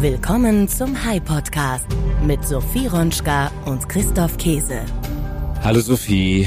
Willkommen 0.00 0.66
zum 0.66 1.04
High 1.04 1.22
Podcast 1.22 1.84
mit 2.26 2.42
Sophie 2.46 2.86
Ronschka 2.86 3.50
und 3.66 3.86
Christoph 3.86 4.38
Käse. 4.38 4.80
Hallo 5.62 5.80
Sophie. 5.80 6.46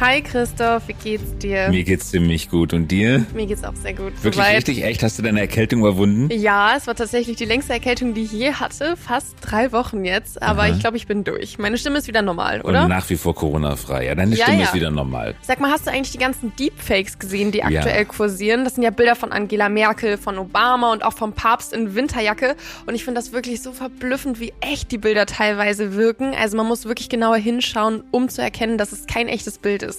Hi 0.00 0.22
Christoph, 0.22 0.88
wie 0.88 0.94
geht's 0.94 1.36
dir? 1.36 1.68
Mir 1.68 1.84
geht's 1.84 2.08
ziemlich 2.08 2.48
gut. 2.48 2.72
Und 2.72 2.88
dir? 2.88 3.26
Mir 3.34 3.44
geht's 3.44 3.62
auch 3.64 3.74
sehr 3.74 3.92
gut. 3.92 4.14
Wirklich 4.24 4.42
Soweit. 4.42 4.56
richtig 4.56 4.82
echt? 4.82 5.02
Hast 5.02 5.18
du 5.18 5.22
deine 5.22 5.40
Erkältung 5.40 5.80
überwunden? 5.80 6.30
Ja, 6.32 6.74
es 6.74 6.86
war 6.86 6.94
tatsächlich 6.94 7.36
die 7.36 7.44
längste 7.44 7.74
Erkältung, 7.74 8.14
die 8.14 8.22
ich 8.22 8.32
je 8.32 8.54
hatte. 8.54 8.96
Fast 8.96 9.36
drei 9.42 9.72
Wochen 9.72 10.06
jetzt. 10.06 10.42
Aber 10.42 10.62
Aha. 10.62 10.70
ich 10.70 10.80
glaube, 10.80 10.96
ich 10.96 11.06
bin 11.06 11.22
durch. 11.22 11.58
Meine 11.58 11.76
Stimme 11.76 11.98
ist 11.98 12.08
wieder 12.08 12.22
normal, 12.22 12.62
oder? 12.62 12.84
Und 12.84 12.88
nach 12.88 13.10
wie 13.10 13.16
vor 13.16 13.34
Corona-frei. 13.34 14.06
Ja, 14.06 14.14
deine 14.14 14.34
Ja, 14.36 14.44
Stimme 14.46 14.60
ja. 14.60 14.64
ist 14.68 14.72
wieder 14.74 14.90
normal. 14.90 15.34
Sag 15.42 15.60
mal, 15.60 15.70
hast 15.70 15.86
du 15.86 15.90
eigentlich 15.90 16.12
die 16.12 16.18
ganzen 16.18 16.56
Deepfakes 16.56 17.18
gesehen, 17.18 17.52
die 17.52 17.58
Ja. 17.58 17.66
aktuell 17.66 18.06
kursieren? 18.06 18.64
Das 18.64 18.76
sind 18.76 18.84
ja 18.84 18.90
Bilder 18.90 19.16
von 19.16 19.32
Angela 19.32 19.68
Merkel, 19.68 20.16
von 20.16 20.38
Obama 20.38 20.94
und 20.94 21.04
auch 21.04 21.12
vom 21.12 21.34
Papst 21.34 21.74
in 21.74 21.94
Winterjacke. 21.94 22.56
Und 22.86 22.94
ich 22.94 23.04
finde 23.04 23.20
das 23.20 23.32
wirklich 23.32 23.60
so 23.60 23.72
verblüffend, 23.72 24.40
wie 24.40 24.54
echt 24.62 24.92
die 24.92 24.98
Bilder 24.98 25.26
teilweise 25.26 25.92
wirken. 25.94 26.32
Also 26.34 26.56
man 26.56 26.66
muss 26.66 26.86
wirklich 26.86 27.10
genauer 27.10 27.36
hinschauen, 27.36 28.02
um 28.10 28.30
zu 28.30 28.40
erkennen, 28.40 28.78
dass 28.78 28.92
es 28.92 29.06
kein 29.06 29.28
echtes 29.28 29.58
Bild 29.58 29.82
ist. 29.82 29.89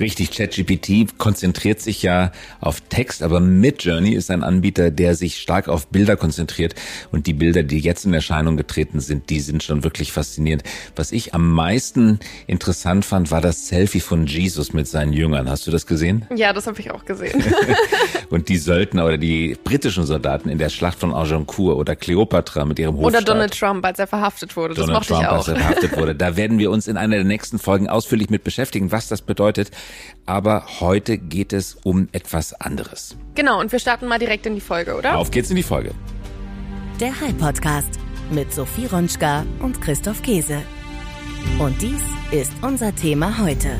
Richtig, 0.00 0.30
ChatGPT 0.30 1.18
konzentriert 1.18 1.80
sich 1.80 2.02
ja 2.02 2.32
auf 2.60 2.80
Text, 2.88 3.22
aber 3.22 3.40
Midjourney 3.40 4.12
ist 4.14 4.30
ein 4.30 4.42
Anbieter, 4.42 4.90
der 4.90 5.14
sich 5.14 5.38
stark 5.38 5.68
auf 5.68 5.86
Bilder 5.88 6.16
konzentriert. 6.16 6.74
Und 7.10 7.26
die 7.26 7.34
Bilder, 7.34 7.62
die 7.62 7.78
jetzt 7.78 8.04
in 8.04 8.14
Erscheinung 8.14 8.56
getreten 8.56 9.00
sind, 9.00 9.30
die 9.30 9.40
sind 9.40 9.62
schon 9.62 9.84
wirklich 9.84 10.12
faszinierend. 10.12 10.64
Was 10.96 11.12
ich 11.12 11.34
am 11.34 11.52
meisten 11.52 12.18
interessant 12.46 13.04
fand, 13.04 13.30
war 13.30 13.40
das 13.40 13.68
Selfie 13.68 14.00
von 14.00 14.26
Jesus 14.26 14.72
mit 14.72 14.88
seinen 14.88 15.12
Jüngern. 15.12 15.48
Hast 15.48 15.66
du 15.66 15.70
das 15.70 15.86
gesehen? 15.86 16.26
Ja, 16.34 16.52
das 16.52 16.66
habe 16.66 16.80
ich 16.80 16.90
auch 16.90 17.04
gesehen. 17.04 17.42
Und 18.30 18.48
die 18.48 18.56
Söldner 18.56 19.04
oder 19.06 19.18
die 19.18 19.56
britischen 19.62 20.04
Soldaten 20.06 20.48
in 20.48 20.58
der 20.58 20.70
Schlacht 20.70 20.98
von 20.98 21.14
Agincourt 21.14 21.76
oder 21.76 21.94
Cleopatra 21.96 22.64
mit 22.64 22.78
ihrem 22.78 22.96
Hofstaat. 22.96 23.22
Oder 23.22 23.32
Donald 23.34 23.58
Trump, 23.58 23.84
als 23.84 23.98
er 23.98 24.06
verhaftet 24.06 24.56
wurde. 24.56 24.74
Das 24.74 24.86
Donald 24.86 25.00
mochte 25.00 25.08
Trump, 25.12 25.22
ich 25.22 25.28
auch. 25.28 25.36
als 25.36 25.48
er 25.48 25.56
verhaftet 25.56 25.96
wurde. 25.96 26.14
Da 26.14 26.36
werden 26.36 26.58
wir 26.58 26.70
uns 26.70 26.88
in 26.88 26.96
einer 26.96 27.16
der 27.16 27.24
nächsten 27.24 27.58
Folgen 27.58 27.88
ausführlich 27.88 28.30
mit 28.30 28.42
beschäftigen, 28.42 28.90
was 28.90 29.08
das 29.12 29.22
bedeutet. 29.22 29.70
Aber 30.26 30.66
heute 30.80 31.18
geht 31.18 31.52
es 31.52 31.76
um 31.84 32.08
etwas 32.12 32.54
anderes. 32.54 33.16
Genau, 33.34 33.60
und 33.60 33.70
wir 33.70 33.78
starten 33.78 34.06
mal 34.06 34.18
direkt 34.18 34.46
in 34.46 34.54
die 34.54 34.60
Folge, 34.60 34.96
oder? 34.96 35.16
Auf 35.16 35.30
geht's 35.30 35.50
in 35.50 35.56
die 35.56 35.62
Folge. 35.62 35.92
Der 37.00 37.20
High 37.20 37.36
Podcast 37.38 38.00
mit 38.30 38.52
Sophie 38.52 38.86
Ronschka 38.86 39.44
und 39.60 39.80
Christoph 39.80 40.22
Käse. 40.22 40.62
Und 41.58 41.80
dies 41.82 42.02
ist 42.30 42.52
unser 42.62 42.94
Thema 42.94 43.38
heute. 43.38 43.78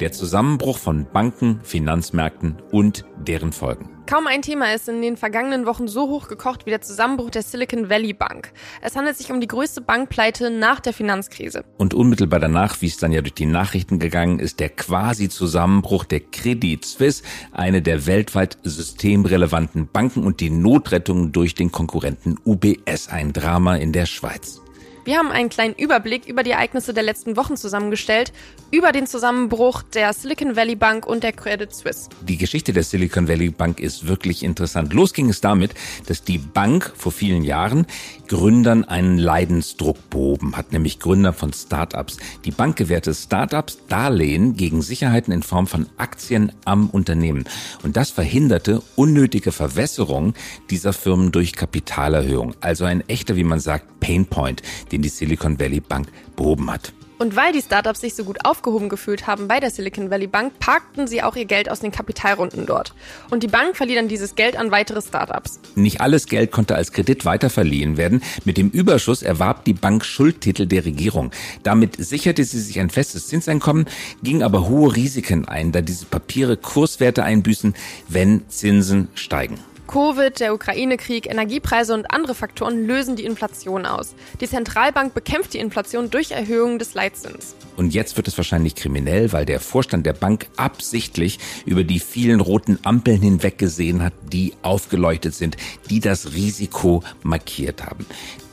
Der 0.00 0.12
Zusammenbruch 0.12 0.78
von 0.78 1.06
Banken, 1.10 1.60
Finanzmärkten 1.62 2.56
und 2.70 3.04
deren 3.16 3.52
Folgen. 3.52 3.95
Kaum 4.06 4.28
ein 4.28 4.40
Thema 4.40 4.72
ist 4.72 4.88
in 4.88 5.02
den 5.02 5.16
vergangenen 5.16 5.66
Wochen 5.66 5.88
so 5.88 6.08
hoch 6.08 6.28
gekocht 6.28 6.64
wie 6.64 6.70
der 6.70 6.80
Zusammenbruch 6.80 7.30
der 7.30 7.42
Silicon 7.42 7.90
Valley 7.90 8.12
Bank. 8.12 8.52
Es 8.80 8.94
handelt 8.94 9.16
sich 9.16 9.32
um 9.32 9.40
die 9.40 9.48
größte 9.48 9.80
Bankpleite 9.80 10.48
nach 10.50 10.78
der 10.78 10.92
Finanzkrise. 10.92 11.64
Und 11.76 11.92
unmittelbar 11.92 12.38
danach, 12.38 12.80
wie 12.80 12.86
es 12.86 12.98
dann 12.98 13.10
ja 13.10 13.20
durch 13.20 13.34
die 13.34 13.46
Nachrichten 13.46 13.98
gegangen 13.98 14.38
ist, 14.38 14.60
der 14.60 14.68
quasi 14.68 15.28
Zusammenbruch 15.28 16.04
der 16.04 16.20
Credit 16.20 16.84
Suisse, 16.84 17.24
eine 17.50 17.82
der 17.82 18.06
weltweit 18.06 18.58
systemrelevanten 18.62 19.88
Banken 19.88 20.22
und 20.22 20.38
die 20.38 20.50
Notrettung 20.50 21.32
durch 21.32 21.56
den 21.56 21.72
Konkurrenten 21.72 22.36
UBS, 22.44 23.08
ein 23.08 23.32
Drama 23.32 23.74
in 23.74 23.90
der 23.90 24.06
Schweiz. 24.06 24.62
Wir 25.06 25.18
haben 25.18 25.30
einen 25.30 25.50
kleinen 25.50 25.76
Überblick 25.76 26.26
über 26.26 26.42
die 26.42 26.50
Ereignisse 26.50 26.92
der 26.92 27.04
letzten 27.04 27.36
Wochen 27.36 27.56
zusammengestellt, 27.56 28.32
über 28.72 28.90
den 28.90 29.06
Zusammenbruch 29.06 29.84
der 29.84 30.12
Silicon 30.12 30.56
Valley 30.56 30.74
Bank 30.74 31.06
und 31.06 31.22
der 31.22 31.32
Credit 31.32 31.72
Suisse. 31.72 32.08
Die 32.22 32.36
Geschichte 32.36 32.72
der 32.72 32.82
Silicon 32.82 33.28
Valley 33.28 33.50
Bank 33.50 33.78
ist 33.78 34.08
wirklich 34.08 34.42
interessant. 34.42 34.92
Los 34.92 35.12
ging 35.12 35.30
es 35.30 35.40
damit, 35.40 35.74
dass 36.06 36.24
die 36.24 36.38
Bank 36.38 36.92
vor 36.96 37.12
vielen 37.12 37.44
Jahren 37.44 37.86
Gründern 38.26 38.82
einen 38.82 39.16
Leidensdruck 39.16 40.10
behoben 40.10 40.56
hat, 40.56 40.72
nämlich 40.72 40.98
Gründer 40.98 41.32
von 41.32 41.52
Startups. 41.52 42.16
Die 42.44 42.50
Bank 42.50 42.74
gewährte 42.74 43.14
Startups 43.14 43.78
Darlehen 43.88 44.56
gegen 44.56 44.82
Sicherheiten 44.82 45.32
in 45.32 45.44
Form 45.44 45.68
von 45.68 45.86
Aktien 45.98 46.50
am 46.64 46.90
Unternehmen. 46.90 47.44
Und 47.84 47.96
das 47.96 48.10
verhinderte 48.10 48.82
unnötige 48.96 49.52
Verwässerung 49.52 50.34
dieser 50.68 50.92
Firmen 50.92 51.30
durch 51.30 51.52
Kapitalerhöhung. 51.52 52.54
Also 52.60 52.84
ein 52.84 53.08
echter, 53.08 53.36
wie 53.36 53.44
man 53.44 53.60
sagt, 53.60 54.00
Painpoint, 54.00 54.62
den 54.96 55.02
die 55.02 55.08
Silicon 55.10 55.60
Valley 55.60 55.80
Bank 55.80 56.08
behoben 56.36 56.70
hat. 56.70 56.92
Und 57.18 57.34
weil 57.34 57.52
die 57.54 57.62
Startups 57.62 58.02
sich 58.02 58.14
so 58.14 58.24
gut 58.24 58.44
aufgehoben 58.44 58.90
gefühlt 58.90 59.26
haben 59.26 59.48
bei 59.48 59.58
der 59.58 59.70
Silicon 59.70 60.10
Valley 60.10 60.26
Bank, 60.26 60.58
parkten 60.58 61.06
sie 61.06 61.22
auch 61.22 61.34
ihr 61.34 61.46
Geld 61.46 61.70
aus 61.70 61.80
den 61.80 61.90
Kapitalrunden 61.90 62.66
dort. 62.66 62.94
Und 63.30 63.42
die 63.42 63.48
Bank 63.48 63.74
verlieh 63.74 63.94
dann 63.94 64.08
dieses 64.08 64.34
Geld 64.34 64.54
an 64.54 64.70
weitere 64.70 65.00
Startups. 65.00 65.58
Nicht 65.76 66.02
alles 66.02 66.26
Geld 66.26 66.52
konnte 66.52 66.74
als 66.74 66.92
Kredit 66.92 67.24
weiterverliehen 67.24 67.96
werden. 67.96 68.22
Mit 68.44 68.58
dem 68.58 68.68
Überschuss 68.68 69.22
erwarb 69.22 69.64
die 69.64 69.72
Bank 69.72 70.04
Schuldtitel 70.04 70.66
der 70.66 70.84
Regierung. 70.84 71.30
Damit 71.62 71.96
sicherte 71.96 72.44
sie 72.44 72.60
sich 72.60 72.80
ein 72.80 72.90
festes 72.90 73.28
Zinseinkommen, 73.28 73.86
ging 74.22 74.42
aber 74.42 74.68
hohe 74.68 74.94
Risiken 74.94 75.48
ein, 75.48 75.72
da 75.72 75.80
diese 75.80 76.04
Papiere 76.04 76.58
Kurswerte 76.58 77.24
einbüßen, 77.24 77.74
wenn 78.08 78.46
Zinsen 78.48 79.08
steigen. 79.14 79.58
Covid, 79.86 80.38
der 80.40 80.54
Ukraine-Krieg, 80.54 81.30
Energiepreise 81.30 81.94
und 81.94 82.10
andere 82.10 82.34
Faktoren 82.34 82.86
lösen 82.86 83.16
die 83.16 83.24
Inflation 83.24 83.86
aus. 83.86 84.14
Die 84.40 84.48
Zentralbank 84.48 85.14
bekämpft 85.14 85.54
die 85.54 85.58
Inflation 85.58 86.10
durch 86.10 86.32
Erhöhung 86.32 86.78
des 86.78 86.94
Leitzins. 86.94 87.54
Und 87.76 87.94
jetzt 87.94 88.16
wird 88.16 88.26
es 88.28 88.36
wahrscheinlich 88.36 88.74
kriminell, 88.74 89.32
weil 89.32 89.44
der 89.44 89.60
Vorstand 89.60 90.06
der 90.06 90.14
Bank 90.14 90.46
absichtlich 90.56 91.38
über 91.64 91.84
die 91.84 92.00
vielen 92.00 92.40
roten 92.40 92.78
Ampeln 92.82 93.20
hinweggesehen 93.20 94.02
hat, 94.02 94.14
die 94.32 94.54
aufgeleuchtet 94.62 95.34
sind, 95.34 95.56
die 95.90 96.00
das 96.00 96.32
Risiko 96.32 97.02
markiert 97.22 97.84
haben. 97.84 98.06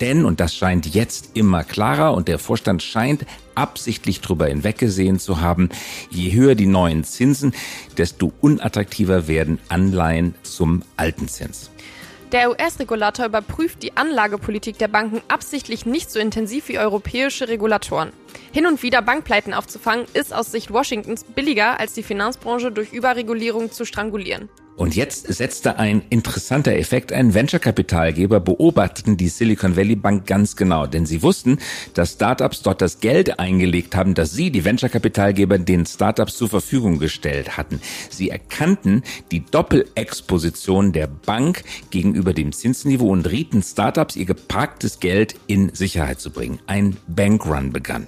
Denn, 0.03 0.25
und 0.25 0.41
das 0.41 0.53
scheint 0.53 0.94
jetzt 0.94 1.30
immer 1.34 1.64
klarer, 1.64 2.14
und 2.14 2.28
der 2.28 2.38
Vorstand 2.38 2.84
scheint 2.84 3.25
absichtlich 3.56 4.19
drüber 4.19 4.47
hinweggesehen 4.47 5.18
zu 5.18 5.40
haben, 5.40 5.69
je 6.09 6.34
höher 6.34 6.56
die 6.56 6.66
neuen 6.66 7.06
Zinsen, 7.06 7.53
desto 7.97 8.34
unattraktiver 8.41 9.30
werden 9.30 9.59
Anleihen 9.69 10.36
zum 10.44 10.84
alten 10.97 11.30
Zins. 11.30 11.72
Der 12.34 12.50
US-Regulator 12.50 13.28
überprüft 13.28 13.81
die 13.81 13.96
Anlagepolitik 13.96 14.78
der 14.78 14.90
Banken 14.90 15.22
absichtlich 15.30 15.86
nicht 15.86 16.12
so 16.12 16.20
intensiv 16.20 16.68
wie 16.68 16.80
europäische 16.80 17.47
Regulatoren. 17.47 18.12
Hin 18.52 18.66
und 18.66 18.84
wieder 18.84 19.02
Bankpleiten 19.02 19.53
aufzufangen, 19.53 20.06
ist 20.14 20.34
aus 20.34 20.52
Sicht 20.52 20.74
Washingtons 20.74 21.24
billiger, 21.24 21.80
als 21.80 21.94
die 21.94 22.03
Finanzbranche 22.03 22.74
durch 22.74 22.91
Überregulierung 22.91 23.72
zu 23.72 23.85
strangulieren. 23.85 24.50
Und 24.75 24.95
jetzt 24.95 25.31
setzte 25.31 25.78
ein 25.78 26.01
interessanter 26.09 26.75
Effekt 26.75 27.13
ein. 27.13 27.34
Venture-Kapitalgeber 27.34 28.39
beobachteten 28.39 29.17
die 29.17 29.28
Silicon 29.28 29.75
Valley 29.75 29.95
Bank 29.95 30.25
ganz 30.25 30.56
genau, 30.56 30.88
denn 30.88 31.06
sie 31.06 31.22
wussten, 31.22 31.59
dass 31.94 32.13
Startups 32.13 32.63
dort 32.63 32.81
das 32.81 33.00
Geld 33.00 33.39
eingelegt 33.39 33.95
haben, 33.95 34.16
das 34.16 34.31
sie, 34.31 34.50
die 34.50 34.66
Venture-Kapitalgeber, 34.66 35.59
den 35.59 35.85
Startups 35.85 36.38
zur 36.38 36.50
Verfügung 36.50 36.97
gestellt 36.97 37.56
hatten. 37.56 37.79
Sie 38.09 38.29
erkannten 38.29 39.03
die 39.31 39.45
Doppelexposition 39.45 40.91
der 40.91 41.07
Bank 41.07 41.63
gegenüber 41.91 42.34
dem 42.34 42.51
Zinsniveau 42.51 43.09
und 43.09 43.29
rieten 43.29 43.61
Startups, 43.61 44.16
ihr 44.16 44.25
geparktes 44.25 45.00
Geld 45.00 45.35
in 45.45 45.73
Sicherheit 45.75 46.19
zu 46.19 46.31
bringen. 46.31 46.59
Ein 46.66 46.97
Bankrun 47.07 47.72
begann. 47.72 48.07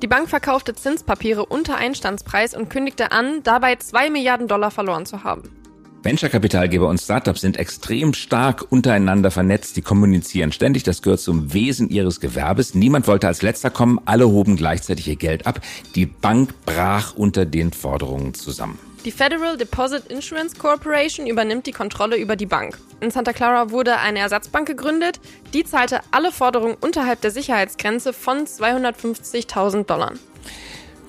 Die 0.00 0.06
Bank 0.06 0.30
verkaufte 0.30 0.74
Zinspapiere 0.74 1.44
unter 1.44 1.76
Einstandspreis 1.76 2.54
und 2.54 2.70
kündigte 2.70 3.12
an, 3.12 3.42
dabei 3.42 3.76
2 3.76 4.08
Milliarden 4.08 4.48
Dollar 4.48 4.70
verloren 4.70 5.04
zu 5.04 5.24
haben. 5.24 5.59
Venture-Kapitalgeber 6.02 6.88
und 6.88 6.98
Startups 6.98 7.42
sind 7.42 7.58
extrem 7.58 8.14
stark 8.14 8.64
untereinander 8.70 9.30
vernetzt. 9.30 9.76
Die 9.76 9.82
kommunizieren 9.82 10.50
ständig. 10.50 10.82
Das 10.82 11.02
gehört 11.02 11.20
zum 11.20 11.52
Wesen 11.52 11.90
ihres 11.90 12.20
Gewerbes. 12.20 12.74
Niemand 12.74 13.06
wollte 13.06 13.26
als 13.26 13.42
letzter 13.42 13.68
kommen. 13.68 14.00
Alle 14.06 14.28
hoben 14.28 14.56
gleichzeitig 14.56 15.08
ihr 15.08 15.16
Geld 15.16 15.46
ab. 15.46 15.60
Die 15.94 16.06
Bank 16.06 16.54
brach 16.64 17.14
unter 17.14 17.44
den 17.44 17.72
Forderungen 17.72 18.32
zusammen. 18.32 18.78
Die 19.04 19.10
Federal 19.10 19.58
Deposit 19.58 20.06
Insurance 20.06 20.56
Corporation 20.56 21.26
übernimmt 21.26 21.66
die 21.66 21.72
Kontrolle 21.72 22.16
über 22.16 22.36
die 22.36 22.46
Bank. 22.46 22.78
In 23.00 23.10
Santa 23.10 23.32
Clara 23.32 23.70
wurde 23.70 23.98
eine 23.98 24.20
Ersatzbank 24.20 24.68
gegründet. 24.68 25.20
Die 25.52 25.64
zahlte 25.64 26.00
alle 26.10 26.32
Forderungen 26.32 26.76
unterhalb 26.80 27.20
der 27.20 27.30
Sicherheitsgrenze 27.30 28.14
von 28.14 28.46
250.000 28.46 29.84
Dollar. 29.84 30.12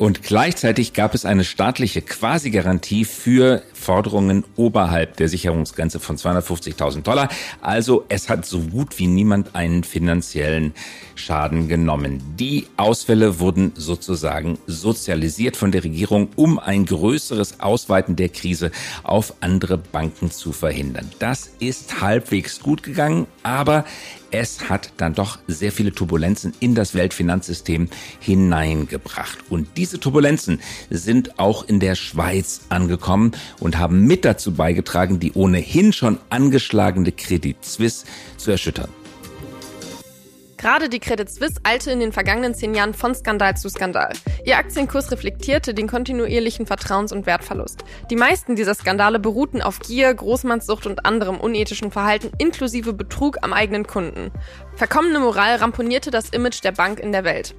Und 0.01 0.23
gleichzeitig 0.23 0.93
gab 0.93 1.13
es 1.13 1.25
eine 1.25 1.43
staatliche 1.43 2.01
Quasi-Garantie 2.01 3.05
für 3.05 3.61
Forderungen 3.71 4.43
oberhalb 4.55 5.15
der 5.17 5.29
Sicherungsgrenze 5.29 5.99
von 5.99 6.17
250.000 6.17 7.03
Dollar. 7.03 7.29
Also 7.61 8.05
es 8.09 8.27
hat 8.27 8.47
so 8.47 8.61
gut 8.61 8.97
wie 8.97 9.05
niemand 9.05 9.53
einen 9.53 9.83
finanziellen 9.83 10.73
Schaden 11.13 11.67
genommen. 11.67 12.19
Die 12.39 12.65
Ausfälle 12.77 13.39
wurden 13.39 13.73
sozusagen 13.75 14.57
sozialisiert 14.65 15.55
von 15.55 15.71
der 15.71 15.83
Regierung, 15.83 16.29
um 16.35 16.57
ein 16.57 16.87
größeres 16.87 17.59
Ausweiten 17.59 18.15
der 18.15 18.29
Krise 18.29 18.71
auf 19.03 19.35
andere 19.41 19.77
Banken 19.77 20.31
zu 20.31 20.51
verhindern. 20.51 21.11
Das 21.19 21.51
ist 21.59 22.01
halbwegs 22.01 22.59
gut 22.59 22.81
gegangen, 22.81 23.27
aber 23.43 23.85
es 24.31 24.69
hat 24.69 24.93
dann 24.97 25.13
doch 25.13 25.39
sehr 25.47 25.71
viele 25.71 25.91
Turbulenzen 25.91 26.53
in 26.59 26.75
das 26.75 26.95
Weltfinanzsystem 26.95 27.89
hineingebracht. 28.19 29.39
Und 29.49 29.67
diese 29.77 29.99
Turbulenzen 29.99 30.61
sind 30.89 31.39
auch 31.39 31.67
in 31.67 31.79
der 31.79 31.95
Schweiz 31.95 32.61
angekommen 32.69 33.31
und 33.59 33.77
haben 33.77 34.05
mit 34.05 34.25
dazu 34.25 34.53
beigetragen, 34.53 35.19
die 35.19 35.33
ohnehin 35.33 35.93
schon 35.93 36.17
angeschlagene 36.29 37.11
Credit 37.11 37.57
Suisse 37.63 38.05
zu 38.37 38.51
erschüttern. 38.51 39.00
Gerade 40.61 40.89
die 40.89 40.99
Credit 40.99 41.27
Suisse 41.27 41.59
eilte 41.63 41.89
in 41.89 41.99
den 41.99 42.11
vergangenen 42.11 42.53
zehn 42.53 42.75
Jahren 42.75 42.93
von 42.93 43.15
Skandal 43.15 43.57
zu 43.57 43.67
Skandal. 43.67 44.13
Ihr 44.45 44.57
Aktienkurs 44.57 45.11
reflektierte 45.11 45.73
den 45.73 45.87
kontinuierlichen 45.87 46.67
Vertrauens- 46.67 47.11
und 47.11 47.25
Wertverlust. 47.25 47.83
Die 48.11 48.15
meisten 48.15 48.55
dieser 48.55 48.75
Skandale 48.75 49.17
beruhten 49.17 49.63
auf 49.63 49.79
Gier, 49.79 50.13
Großmannssucht 50.13 50.85
und 50.85 51.03
anderem 51.03 51.39
unethischen 51.39 51.89
Verhalten 51.89 52.29
inklusive 52.37 52.93
Betrug 52.93 53.39
am 53.41 53.53
eigenen 53.53 53.87
Kunden. 53.87 54.31
Verkommene 54.75 55.19
Moral 55.19 55.55
ramponierte 55.55 56.11
das 56.11 56.29
Image 56.29 56.63
der 56.63 56.73
Bank 56.73 56.99
in 56.99 57.11
der 57.11 57.23
Welt. 57.23 57.55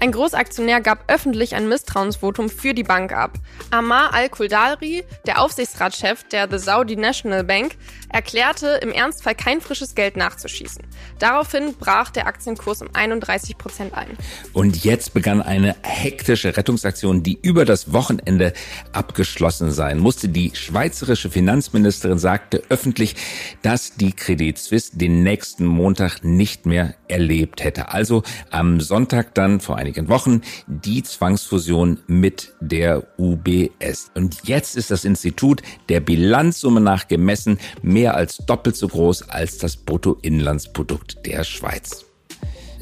Ein 0.00 0.12
Großaktionär 0.12 0.80
gab 0.80 1.10
öffentlich 1.10 1.54
ein 1.54 1.68
Misstrauensvotum 1.68 2.48
für 2.48 2.74
die 2.74 2.84
Bank 2.84 3.12
ab. 3.12 3.38
Amar 3.70 4.14
al-Kuldari, 4.14 5.04
der 5.26 5.42
Aufsichtsratschef 5.42 6.24
der 6.24 6.48
The 6.50 6.58
Saudi 6.58 6.96
National 6.96 7.44
Bank, 7.44 7.76
erklärte, 8.08 8.78
im 8.82 8.92
Ernstfall 8.92 9.34
kein 9.34 9.60
frisches 9.60 9.94
Geld 9.94 10.16
nachzuschießen. 10.16 10.84
Daraufhin 11.18 11.74
brach 11.74 12.10
der 12.10 12.26
Aktienkurs 12.26 12.82
um 12.82 12.88
31 12.92 13.58
Prozent 13.58 13.94
ein. 13.94 14.08
Und 14.52 14.84
jetzt 14.84 15.14
begann 15.14 15.42
eine 15.42 15.76
hektische 15.82 16.56
Rettungsaktion, 16.56 17.22
die 17.22 17.38
über 17.40 17.64
das 17.64 17.92
Wochenende 17.92 18.52
abgeschlossen 18.92 19.70
sein 19.70 19.98
musste. 19.98 20.28
Die 20.28 20.52
schweizerische 20.54 21.30
Finanzministerin 21.30 22.18
sagte 22.18 22.62
öffentlich, 22.68 23.16
dass 23.62 23.94
die 23.94 24.12
Credit 24.12 24.58
Suisse 24.58 24.96
den 24.96 25.22
nächsten 25.22 25.66
Montag 25.66 26.24
nicht 26.24 26.66
mehr 26.66 26.94
erlebt 27.08 27.62
hätte. 27.62 27.92
Also 27.92 28.22
am 28.50 28.80
Sonntag 28.80 29.34
dann 29.34 29.60
vor 29.60 29.76
einigen 29.80 30.08
Wochen 30.08 30.42
die 30.66 31.02
Zwangsfusion 31.02 31.98
mit 32.06 32.52
der 32.60 33.08
UBS. 33.18 34.10
Und 34.14 34.44
jetzt 34.44 34.76
ist 34.76 34.90
das 34.90 35.04
Institut 35.04 35.62
der 35.88 36.00
Bilanzsumme 36.00 36.80
nach 36.80 37.08
gemessen 37.08 37.58
mehr 37.82 38.14
als 38.14 38.36
doppelt 38.38 38.76
so 38.76 38.88
groß 38.88 39.28
als 39.28 39.58
das 39.58 39.76
Bruttoinlandsprodukt 39.76 41.26
der 41.26 41.44
Schweiz. 41.44 42.09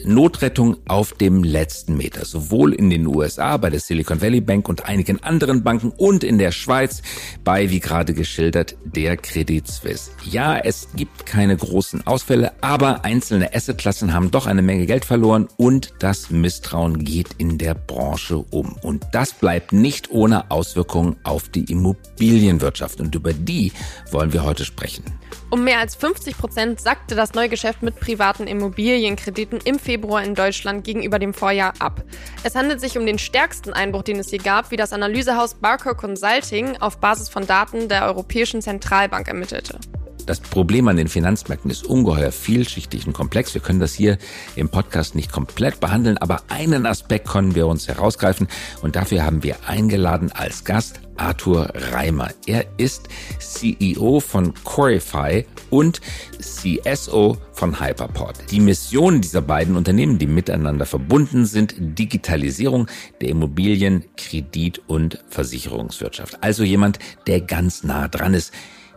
Notrettung 0.04 0.76
auf 0.86 1.12
dem 1.12 1.44
letzten 1.44 1.96
Meter, 1.96 2.24
sowohl 2.24 2.72
in 2.72 2.90
den 2.90 3.06
USA 3.06 3.56
bei 3.56 3.70
der 3.70 3.80
Silicon 3.80 4.20
Valley 4.20 4.40
Bank 4.40 4.68
und 4.68 4.86
einigen 4.86 5.22
anderen 5.22 5.62
Banken 5.62 5.90
und 5.96 6.24
in 6.24 6.38
der 6.38 6.52
Schweiz 6.52 7.02
bei, 7.44 7.70
wie 7.70 7.80
gerade 7.80 8.14
geschildert, 8.14 8.76
der 8.84 9.16
Credit 9.16 9.66
Suisse. 9.66 10.10
Ja, 10.24 10.58
es 10.58 10.88
gibt 10.94 11.26
keine 11.26 11.56
großen 11.56 12.06
Ausfälle, 12.06 12.52
aber 12.60 13.04
einzelne 13.04 13.54
Assetklassen 13.54 14.12
haben 14.12 14.30
doch 14.30 14.46
eine 14.46 14.62
Menge 14.62 14.86
Geld 14.86 15.04
verloren 15.04 15.48
und 15.56 15.92
das 15.98 16.30
Misstrauen 16.30 17.04
geht 17.04 17.28
in 17.38 17.58
der 17.58 17.74
Branche 17.74 18.38
um. 18.38 18.76
Und 18.82 19.06
das 19.12 19.32
bleibt 19.32 19.72
nicht 19.72 20.10
ohne 20.10 20.50
Auswirkungen 20.50 21.16
auf 21.24 21.48
die 21.48 21.64
Immobilienwirtschaft 21.64 23.00
und 23.00 23.14
über 23.14 23.32
die 23.32 23.72
wollen 24.10 24.32
wir 24.32 24.44
heute 24.44 24.64
sprechen. 24.64 25.04
Um 25.50 25.64
mehr 25.64 25.78
als 25.78 25.94
50 25.94 26.36
Prozent 26.36 26.80
sackte 26.80 27.14
das 27.14 27.32
Neugeschäft 27.32 27.82
mit 27.82 27.98
privaten 27.98 28.46
Immobilienkrediten 28.46 29.60
im 29.64 29.78
Februar 29.88 30.22
in 30.22 30.34
Deutschland 30.34 30.84
gegenüber 30.84 31.18
dem 31.18 31.32
Vorjahr 31.32 31.72
ab. 31.78 32.04
Es 32.42 32.54
handelt 32.54 32.78
sich 32.78 32.98
um 32.98 33.06
den 33.06 33.18
stärksten 33.18 33.72
Einbruch, 33.72 34.02
den 34.02 34.18
es 34.18 34.30
je 34.30 34.36
gab, 34.36 34.70
wie 34.70 34.76
das 34.76 34.92
Analysehaus 34.92 35.54
Barker 35.54 35.94
Consulting 35.94 36.76
auf 36.76 36.98
Basis 36.98 37.30
von 37.30 37.46
Daten 37.46 37.88
der 37.88 38.04
Europäischen 38.04 38.60
Zentralbank 38.60 39.28
ermittelte. 39.28 39.78
Das 40.26 40.40
Problem 40.40 40.88
an 40.88 40.98
den 40.98 41.08
Finanzmärkten 41.08 41.70
ist 41.70 41.86
ungeheuer 41.86 42.32
vielschichtig 42.32 43.06
und 43.06 43.14
komplex. 43.14 43.54
Wir 43.54 43.62
können 43.62 43.80
das 43.80 43.94
hier 43.94 44.18
im 44.56 44.68
Podcast 44.68 45.14
nicht 45.14 45.32
komplett 45.32 45.80
behandeln, 45.80 46.18
aber 46.18 46.42
einen 46.50 46.84
Aspekt 46.84 47.26
können 47.26 47.54
wir 47.54 47.66
uns 47.66 47.88
herausgreifen 47.88 48.46
und 48.82 48.94
dafür 48.94 49.24
haben 49.24 49.42
wir 49.42 49.56
eingeladen 49.66 50.30
als 50.32 50.64
Gast 50.64 51.00
Arthur 51.18 51.70
Reimer. 51.74 52.30
Er 52.46 52.64
ist 52.78 53.08
CEO 53.38 54.20
von 54.20 54.54
Corify 54.64 55.44
und 55.70 56.00
CSO 56.38 57.36
von 57.52 57.80
Hyperport. 57.80 58.50
Die 58.50 58.60
Mission 58.60 59.20
dieser 59.20 59.42
beiden 59.42 59.76
Unternehmen, 59.76 60.18
die 60.18 60.26
miteinander 60.26 60.86
verbunden 60.86 61.44
sind, 61.44 61.74
Digitalisierung 61.78 62.86
der 63.20 63.28
Immobilien, 63.28 64.04
Kredit 64.16 64.80
und 64.86 65.22
Versicherungswirtschaft. 65.28 66.42
Also 66.42 66.64
jemand, 66.64 66.98
der 67.26 67.40
ganz 67.40 67.84
nah 67.84 68.08
dran 68.08 68.34
ist. 68.34 68.52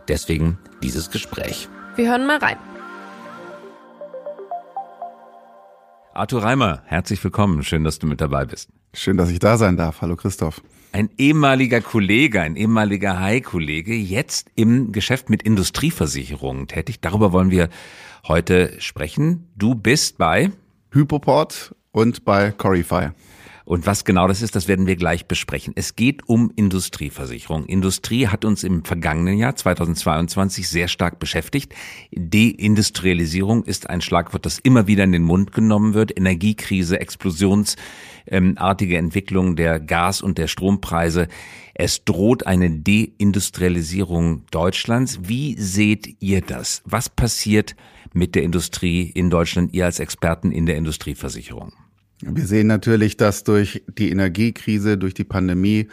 Deswegen 0.08 0.58
dieses 0.82 1.10
Gespräch. 1.10 1.68
Wir 1.96 2.10
hören 2.10 2.26
mal 2.26 2.38
rein. 2.38 2.56
Arthur 6.14 6.42
Reimer, 6.42 6.82
herzlich 6.86 7.22
willkommen. 7.24 7.62
Schön, 7.62 7.84
dass 7.84 7.98
du 7.98 8.06
mit 8.06 8.20
dabei 8.20 8.44
bist. 8.44 8.68
Schön, 8.92 9.16
dass 9.16 9.30
ich 9.30 9.38
da 9.38 9.56
sein 9.56 9.78
darf. 9.78 10.02
Hallo 10.02 10.16
Christoph. 10.16 10.60
Ein 10.94 11.08
ehemaliger 11.16 11.80
Kollege, 11.80 12.42
ein 12.42 12.54
ehemaliger 12.54 13.18
High-Kollege, 13.18 13.94
jetzt 13.94 14.50
im 14.56 14.92
Geschäft 14.92 15.30
mit 15.30 15.42
Industrieversicherungen 15.42 16.68
tätig. 16.68 17.00
Darüber 17.00 17.32
wollen 17.32 17.50
wir 17.50 17.70
heute 18.28 18.78
sprechen. 18.78 19.48
Du 19.56 19.74
bist 19.74 20.18
bei 20.18 20.52
Hypoport 20.90 21.74
und 21.92 22.26
bei 22.26 22.50
Corify. 22.50 23.08
Und 23.64 23.86
was 23.86 24.04
genau 24.04 24.28
das 24.28 24.42
ist, 24.42 24.54
das 24.54 24.68
werden 24.68 24.86
wir 24.86 24.96
gleich 24.96 25.24
besprechen. 25.24 25.72
Es 25.76 25.96
geht 25.96 26.28
um 26.28 26.52
Industrieversicherung. 26.56 27.64
Industrie 27.64 28.26
hat 28.26 28.44
uns 28.44 28.62
im 28.62 28.84
vergangenen 28.84 29.38
Jahr 29.38 29.56
2022 29.56 30.68
sehr 30.68 30.88
stark 30.88 31.18
beschäftigt. 31.18 31.74
Deindustrialisierung 32.10 33.64
ist 33.64 33.88
ein 33.88 34.02
Schlagwort, 34.02 34.44
das 34.44 34.58
immer 34.58 34.88
wieder 34.88 35.04
in 35.04 35.12
den 35.12 35.22
Mund 35.22 35.52
genommen 35.52 35.94
wird. 35.94 36.14
Energiekrise, 36.14 37.00
explosionsartige 38.26 38.96
Entwicklung 38.96 39.56
der 39.56 39.80
Gas- 39.80 40.22
und 40.22 40.38
der 40.38 40.46
Strompreise. 40.46 41.28
Es 41.74 42.04
droht 42.04 42.46
eine 42.46 42.70
Deindustrialisierung 42.70 44.44
Deutschlands. 44.50 45.20
Wie 45.22 45.56
seht 45.58 46.16
ihr 46.20 46.40
das? 46.40 46.82
Was 46.84 47.08
passiert 47.08 47.74
mit 48.12 48.34
der 48.34 48.42
Industrie 48.42 49.10
in 49.14 49.30
Deutschland, 49.30 49.72
ihr 49.72 49.86
als 49.86 49.98
Experten 49.98 50.52
in 50.52 50.66
der 50.66 50.76
Industrieversicherung? 50.76 51.72
Wir 52.20 52.46
sehen 52.46 52.68
natürlich, 52.68 53.16
dass 53.16 53.42
durch 53.42 53.82
die 53.98 54.10
Energiekrise, 54.10 54.96
durch 54.96 55.14
die 55.14 55.24
Pandemie 55.24 55.88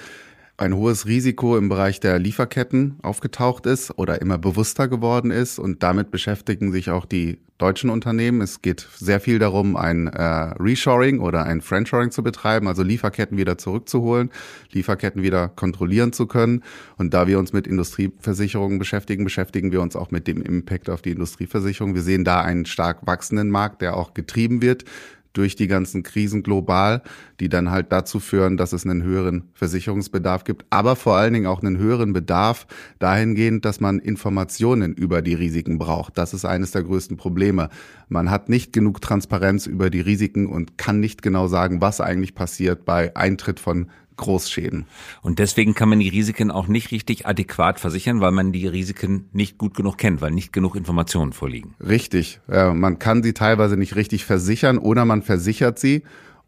ein 0.59 0.75
hohes 0.75 1.05
Risiko 1.05 1.57
im 1.57 1.69
Bereich 1.69 1.99
der 1.99 2.19
Lieferketten 2.19 2.97
aufgetaucht 3.01 3.65
ist 3.65 3.97
oder 3.97 4.21
immer 4.21 4.37
bewusster 4.37 4.87
geworden 4.87 5.31
ist. 5.31 5.57
Und 5.57 5.83
damit 5.83 6.11
beschäftigen 6.11 6.71
sich 6.71 6.89
auch 6.89 7.05
die 7.05 7.39
deutschen 7.57 7.89
Unternehmen. 7.89 8.41
Es 8.41 8.61
geht 8.61 8.87
sehr 8.97 9.19
viel 9.19 9.39
darum, 9.39 9.75
ein 9.75 10.07
äh, 10.07 10.21
Reshoring 10.59 11.19
oder 11.19 11.43
ein 11.43 11.61
Friendshoring 11.61 12.11
zu 12.11 12.23
betreiben, 12.23 12.67
also 12.67 12.83
Lieferketten 12.83 13.37
wieder 13.37 13.57
zurückzuholen, 13.57 14.31
Lieferketten 14.71 15.23
wieder 15.23 15.49
kontrollieren 15.49 16.13
zu 16.13 16.25
können. 16.25 16.63
Und 16.97 17.13
da 17.13 17.27
wir 17.27 17.39
uns 17.39 17.53
mit 17.53 17.67
Industrieversicherungen 17.67 18.79
beschäftigen, 18.79 19.23
beschäftigen 19.23 19.71
wir 19.71 19.81
uns 19.81 19.95
auch 19.95 20.11
mit 20.11 20.27
dem 20.27 20.41
Impact 20.41 20.89
auf 20.89 21.01
die 21.01 21.11
Industrieversicherung. 21.11 21.95
Wir 21.95 22.01
sehen 22.01 22.23
da 22.23 22.41
einen 22.41 22.65
stark 22.65 23.05
wachsenden 23.05 23.49
Markt, 23.49 23.81
der 23.81 23.95
auch 23.95 24.13
getrieben 24.13 24.61
wird 24.61 24.85
durch 25.33 25.55
die 25.55 25.67
ganzen 25.67 26.03
Krisen 26.03 26.43
global, 26.43 27.01
die 27.39 27.49
dann 27.49 27.71
halt 27.71 27.91
dazu 27.91 28.19
führen, 28.19 28.57
dass 28.57 28.73
es 28.73 28.85
einen 28.85 29.03
höheren 29.03 29.49
Versicherungsbedarf 29.53 30.43
gibt, 30.43 30.65
aber 30.69 30.95
vor 30.95 31.17
allen 31.17 31.33
Dingen 31.33 31.45
auch 31.45 31.61
einen 31.61 31.77
höheren 31.77 32.13
Bedarf 32.13 32.67
dahingehend, 32.99 33.65
dass 33.65 33.79
man 33.79 33.99
Informationen 33.99 34.93
über 34.93 35.21
die 35.21 35.35
Risiken 35.35 35.77
braucht. 35.77 36.17
Das 36.17 36.33
ist 36.33 36.45
eines 36.45 36.71
der 36.71 36.83
größten 36.83 37.17
Probleme. 37.17 37.69
Man 38.07 38.31
hat 38.31 38.49
nicht 38.49 38.73
genug 38.73 39.01
Transparenz 39.01 39.65
über 39.65 39.89
die 39.89 40.01
Risiken 40.01 40.47
und 40.47 40.77
kann 40.77 40.99
nicht 40.99 41.21
genau 41.21 41.47
sagen, 41.47 41.81
was 41.81 42.01
eigentlich 42.01 42.35
passiert 42.35 42.85
bei 42.85 43.15
Eintritt 43.15 43.59
von 43.59 43.89
Großschäden. 44.19 44.85
Und 45.21 45.39
deswegen 45.39 45.73
kann 45.73 45.89
man 45.89 45.99
die 45.99 46.09
Risiken 46.09 46.51
auch 46.51 46.67
nicht 46.67 46.91
richtig 46.91 47.25
adäquat 47.25 47.79
versichern, 47.79 48.21
weil 48.21 48.31
man 48.31 48.51
die 48.51 48.67
Risiken 48.67 49.29
nicht 49.33 49.57
gut 49.57 49.75
genug 49.75 49.97
kennt, 49.97 50.21
weil 50.21 50.31
nicht 50.31 50.53
genug 50.53 50.75
Informationen 50.75 51.33
vorliegen. 51.33 51.75
Richtig. 51.79 52.39
Man 52.47 52.99
kann 52.99 53.23
sie 53.23 53.33
teilweise 53.33 53.77
nicht 53.77 53.95
richtig 53.95 54.25
versichern 54.25 54.77
oder 54.77 55.05
man 55.05 55.23
versichert 55.23 55.79
sie 55.79 56.03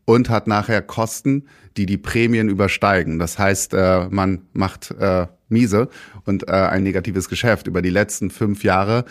und 0.05 0.29
hat 0.29 0.47
nachher 0.47 0.81
Kosten, 0.81 1.47
die 1.77 1.85
die 1.85 1.97
Prämien 1.97 2.49
übersteigen. 2.49 3.19
Das 3.19 3.39
heißt, 3.39 3.73
äh, 3.73 4.07
man 4.09 4.41
macht 4.53 4.91
äh, 4.91 5.27
miese 5.49 5.89
und 6.25 6.47
äh, 6.47 6.51
ein 6.51 6.83
negatives 6.83 7.29
Geschäft. 7.29 7.67
Über 7.67 7.81
die 7.81 7.89
letzten 7.89 8.29
fünf 8.29 8.63
Jahre 8.63 9.05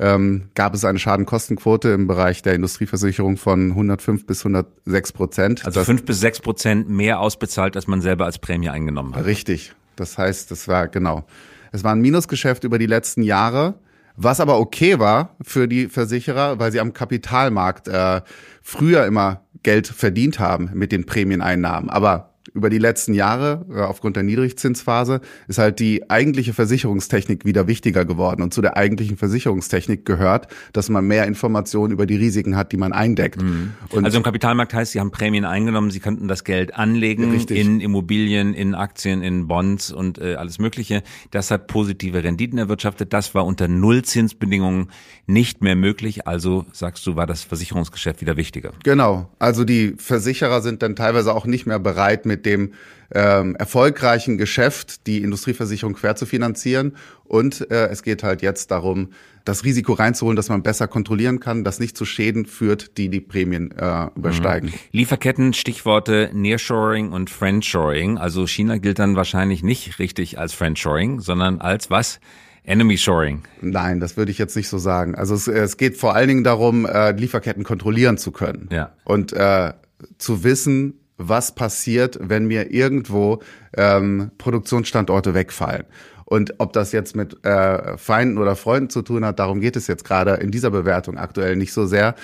ähm, 0.00 0.48
gab 0.54 0.74
es 0.74 0.84
eine 0.84 0.98
Schadenkostenquote 0.98 1.90
im 1.90 2.06
Bereich 2.06 2.40
der 2.40 2.54
Industrieversicherung 2.54 3.36
von 3.36 3.70
105 3.70 4.26
bis 4.26 4.40
106 4.40 5.12
Prozent. 5.12 5.66
Also 5.66 5.84
fünf 5.84 6.04
bis 6.04 6.20
sechs 6.20 6.40
Prozent 6.40 6.88
mehr 6.88 7.20
ausbezahlt, 7.20 7.76
als 7.76 7.86
man 7.86 8.00
selber 8.00 8.24
als 8.24 8.38
Prämie 8.38 8.70
eingenommen 8.70 9.14
hat. 9.14 9.26
Richtig. 9.26 9.74
Das 9.96 10.16
heißt, 10.16 10.50
das 10.50 10.68
war 10.68 10.88
genau. 10.88 11.26
Es 11.70 11.84
war 11.84 11.92
ein 11.92 12.00
Minusgeschäft 12.00 12.64
über 12.64 12.78
die 12.78 12.86
letzten 12.86 13.22
Jahre, 13.22 13.74
was 14.16 14.40
aber 14.40 14.58
okay 14.58 14.98
war 14.98 15.36
für 15.42 15.68
die 15.68 15.88
Versicherer, 15.88 16.58
weil 16.58 16.72
sie 16.72 16.80
am 16.80 16.94
Kapitalmarkt 16.94 17.86
äh, 17.88 18.22
früher 18.62 19.04
immer 19.04 19.42
Geld 19.62 19.86
verdient 19.86 20.38
haben 20.38 20.70
mit 20.72 20.92
den 20.92 21.04
Prämieneinnahmen. 21.04 21.90
Aber 21.90 22.29
über 22.54 22.70
die 22.70 22.78
letzten 22.78 23.14
Jahre, 23.14 23.66
äh, 23.70 23.80
aufgrund 23.80 24.16
der 24.16 24.22
Niedrigzinsphase, 24.22 25.20
ist 25.48 25.58
halt 25.58 25.78
die 25.78 26.10
eigentliche 26.10 26.52
Versicherungstechnik 26.52 27.44
wieder 27.44 27.66
wichtiger 27.66 28.04
geworden. 28.04 28.42
Und 28.42 28.52
zu 28.52 28.60
der 28.60 28.76
eigentlichen 28.76 29.16
Versicherungstechnik 29.16 30.04
gehört, 30.04 30.48
dass 30.72 30.88
man 30.88 31.06
mehr 31.06 31.26
Informationen 31.26 31.92
über 31.92 32.06
die 32.06 32.16
Risiken 32.16 32.56
hat, 32.56 32.72
die 32.72 32.76
man 32.76 32.92
eindeckt. 32.92 33.40
Mhm. 33.42 33.72
also 34.02 34.18
im 34.18 34.24
Kapitalmarkt 34.24 34.74
heißt, 34.74 34.92
Sie 34.92 35.00
haben 35.00 35.10
Prämien 35.10 35.44
eingenommen, 35.44 35.90
Sie 35.90 36.00
könnten 36.00 36.28
das 36.28 36.44
Geld 36.44 36.74
anlegen 36.74 37.30
Richtig. 37.30 37.58
in 37.58 37.80
Immobilien, 37.80 38.54
in 38.54 38.74
Aktien, 38.74 39.22
in 39.22 39.46
Bonds 39.46 39.92
und 39.92 40.18
äh, 40.18 40.34
alles 40.34 40.58
Mögliche. 40.58 41.02
Das 41.30 41.50
hat 41.50 41.66
positive 41.66 42.22
Renditen 42.24 42.58
erwirtschaftet. 42.58 43.12
Das 43.12 43.34
war 43.34 43.44
unter 43.44 43.68
Nullzinsbedingungen 43.68 44.90
nicht 45.26 45.62
mehr 45.62 45.76
möglich. 45.76 46.26
Also 46.26 46.66
sagst 46.72 47.06
du, 47.06 47.16
war 47.16 47.26
das 47.26 47.42
Versicherungsgeschäft 47.42 48.20
wieder 48.20 48.36
wichtiger. 48.36 48.72
Genau. 48.82 49.28
Also 49.38 49.64
die 49.64 49.94
Versicherer 49.96 50.60
sind 50.60 50.82
dann 50.82 50.96
teilweise 50.96 51.34
auch 51.34 51.46
nicht 51.46 51.66
mehr 51.66 51.78
bereit, 51.78 52.26
mit 52.26 52.39
dem 52.46 52.72
ähm, 53.12 53.56
erfolgreichen 53.56 54.38
Geschäft 54.38 55.06
die 55.06 55.22
Industrieversicherung 55.22 55.94
quer 55.94 56.16
zu 56.16 56.26
finanzieren. 56.26 56.96
Und 57.24 57.70
äh, 57.70 57.88
es 57.88 58.02
geht 58.02 58.22
halt 58.22 58.42
jetzt 58.42 58.70
darum, 58.70 59.10
das 59.44 59.64
Risiko 59.64 59.94
reinzuholen, 59.94 60.36
dass 60.36 60.48
man 60.48 60.62
besser 60.62 60.86
kontrollieren 60.86 61.40
kann, 61.40 61.64
das 61.64 61.80
nicht 61.80 61.96
zu 61.96 62.04
Schäden 62.04 62.46
führt, 62.46 62.98
die 62.98 63.08
die 63.08 63.20
Prämien 63.20 63.72
äh, 63.72 64.06
übersteigen. 64.14 64.70
Mhm. 64.70 64.74
Lieferketten, 64.92 65.52
Stichworte 65.54 66.30
Nearshoring 66.32 67.12
und 67.12 67.30
Friendshoring. 67.30 68.18
Also 68.18 68.46
China 68.46 68.78
gilt 68.78 68.98
dann 68.98 69.16
wahrscheinlich 69.16 69.62
nicht 69.62 69.98
richtig 69.98 70.38
als 70.38 70.52
Friendshoring, 70.52 71.20
sondern 71.20 71.60
als 71.60 71.90
was? 71.90 72.20
Enemy 72.62 72.98
Shoring. 72.98 73.42
Nein, 73.62 74.00
das 74.00 74.16
würde 74.16 74.30
ich 74.30 74.38
jetzt 74.38 74.54
nicht 74.54 74.68
so 74.68 74.78
sagen. 74.78 75.14
Also 75.14 75.34
es, 75.34 75.48
es 75.48 75.78
geht 75.78 75.96
vor 75.96 76.14
allen 76.14 76.28
Dingen 76.28 76.44
darum, 76.44 76.84
äh, 76.84 77.12
Lieferketten 77.12 77.64
kontrollieren 77.64 78.18
zu 78.18 78.32
können. 78.32 78.68
Ja. 78.70 78.92
Und 79.04 79.32
äh, 79.32 79.72
zu 80.18 80.44
wissen, 80.44 81.00
was 81.20 81.54
passiert, 81.54 82.18
wenn 82.20 82.46
mir 82.46 82.72
irgendwo 82.72 83.40
ähm, 83.76 84.30
Produktionsstandorte 84.38 85.34
wegfallen. 85.34 85.84
Und 86.24 86.54
ob 86.58 86.72
das 86.72 86.92
jetzt 86.92 87.16
mit 87.16 87.44
äh, 87.44 87.98
Feinden 87.98 88.38
oder 88.38 88.56
Freunden 88.56 88.88
zu 88.88 89.02
tun 89.02 89.24
hat, 89.24 89.38
darum 89.38 89.60
geht 89.60 89.76
es 89.76 89.86
jetzt 89.86 90.04
gerade 90.04 90.34
in 90.34 90.50
dieser 90.50 90.70
Bewertung 90.70 91.18
aktuell 91.18 91.56
nicht 91.56 91.72
so 91.72 91.86
sehr, 91.86 92.14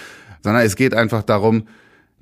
sondern 0.43 0.65
es 0.65 0.77
geht 0.77 0.95
einfach 0.95 1.25
darum, 1.25 1.67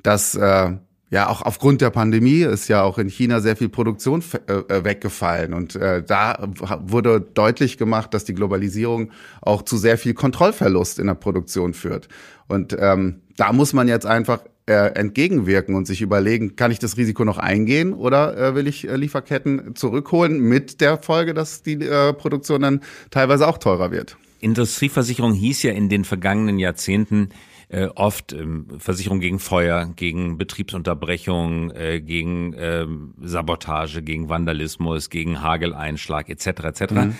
dass 0.03 0.35
äh, 0.35 0.73
ja 1.11 1.29
auch 1.29 1.43
aufgrund 1.43 1.83
der 1.83 1.91
Pandemie 1.91 2.41
ist 2.41 2.69
ja 2.69 2.83
auch 2.83 2.99
in 2.99 3.09
China 3.09 3.41
sehr 3.41 3.55
viel 3.55 3.69
Produktion 3.69 4.25
äh, 4.47 4.53
äh, 4.53 4.85
weggefallen 4.85 5.53
und 5.53 5.77
äh, 5.77 6.03
da 6.03 6.49
wurde 6.81 7.21
deutlich 7.21 7.77
gemacht, 7.77 8.15
dass 8.15 8.25
die 8.25 8.35
Globalisierung 8.35 9.11
auch 9.43 9.63
zu 9.63 9.77
sehr 9.77 9.99
viel 9.99 10.15
Kontrollverlust 10.15 10.99
in 10.99 11.07
der 11.07 11.15
Produktion 11.15 11.75
führt 11.75 12.09
und 12.49 12.75
ähm, 12.79 13.21
da 13.37 13.53
muss 13.53 13.75
man 13.75 13.89
jetzt 13.89 14.07
einfach 14.07 14.41
äh, 14.67 14.95
entgegenwirken 14.95 15.75
und 15.75 15.87
sich 15.87 16.01
überlegen, 16.01 16.57
kann 16.57 16.71
ich 16.71 16.79
das 16.79 16.97
Risiko 16.97 17.25
noch 17.25 17.39
eingehen 17.39 17.93
oder 17.93 18.37
äh, 18.37 18.55
will 18.55 18.67
ich 18.67 18.89
äh, 18.89 18.97
Lieferketten 18.97 19.75
zurückholen 19.75 20.41
mit 20.41 20.81
der 20.81 20.97
Folge, 20.99 21.35
dass 21.35 21.63
die 21.63 21.75
äh, 21.75 22.13
Produktion 22.15 22.63
dann 22.63 22.81
teilweise 23.11 23.47
auch 23.47 23.59
teurer 23.59 23.91
wird. 23.91 24.17
Industrieversicherung 24.41 25.33
hieß 25.33 25.63
ja 25.63 25.73
in 25.73 25.89
den 25.89 26.05
vergangenen 26.05 26.59
Jahrzehnten 26.59 27.31
äh, 27.69 27.87
oft 27.95 28.33
ähm, 28.33 28.67
Versicherung 28.79 29.21
gegen 29.21 29.39
Feuer, 29.39 29.87
gegen 29.97 30.39
Betriebsunterbrechung, 30.39 31.71
äh, 31.71 32.01
gegen 32.01 32.53
äh, 32.55 32.87
Sabotage, 33.23 34.03
gegen 34.03 34.29
Vandalismus, 34.29 35.11
gegen 35.11 35.43
Hageleinschlag 35.43 36.29
etc. 36.29 36.47
etc. 36.47 36.93
Mhm. 36.93 37.15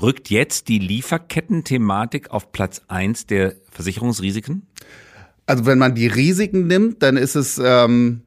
Rückt 0.00 0.30
jetzt 0.30 0.68
die 0.68 0.78
Lieferketten-Thematik 0.78 2.30
auf 2.30 2.50
Platz 2.52 2.82
eins 2.88 3.26
der 3.26 3.56
Versicherungsrisiken? 3.70 4.66
Also 5.50 5.66
wenn 5.66 5.78
man 5.78 5.96
die 5.96 6.06
Risiken 6.06 6.68
nimmt, 6.68 7.02
dann 7.02 7.16
ist 7.16 7.34
es, 7.34 7.60
ähm, 7.60 8.20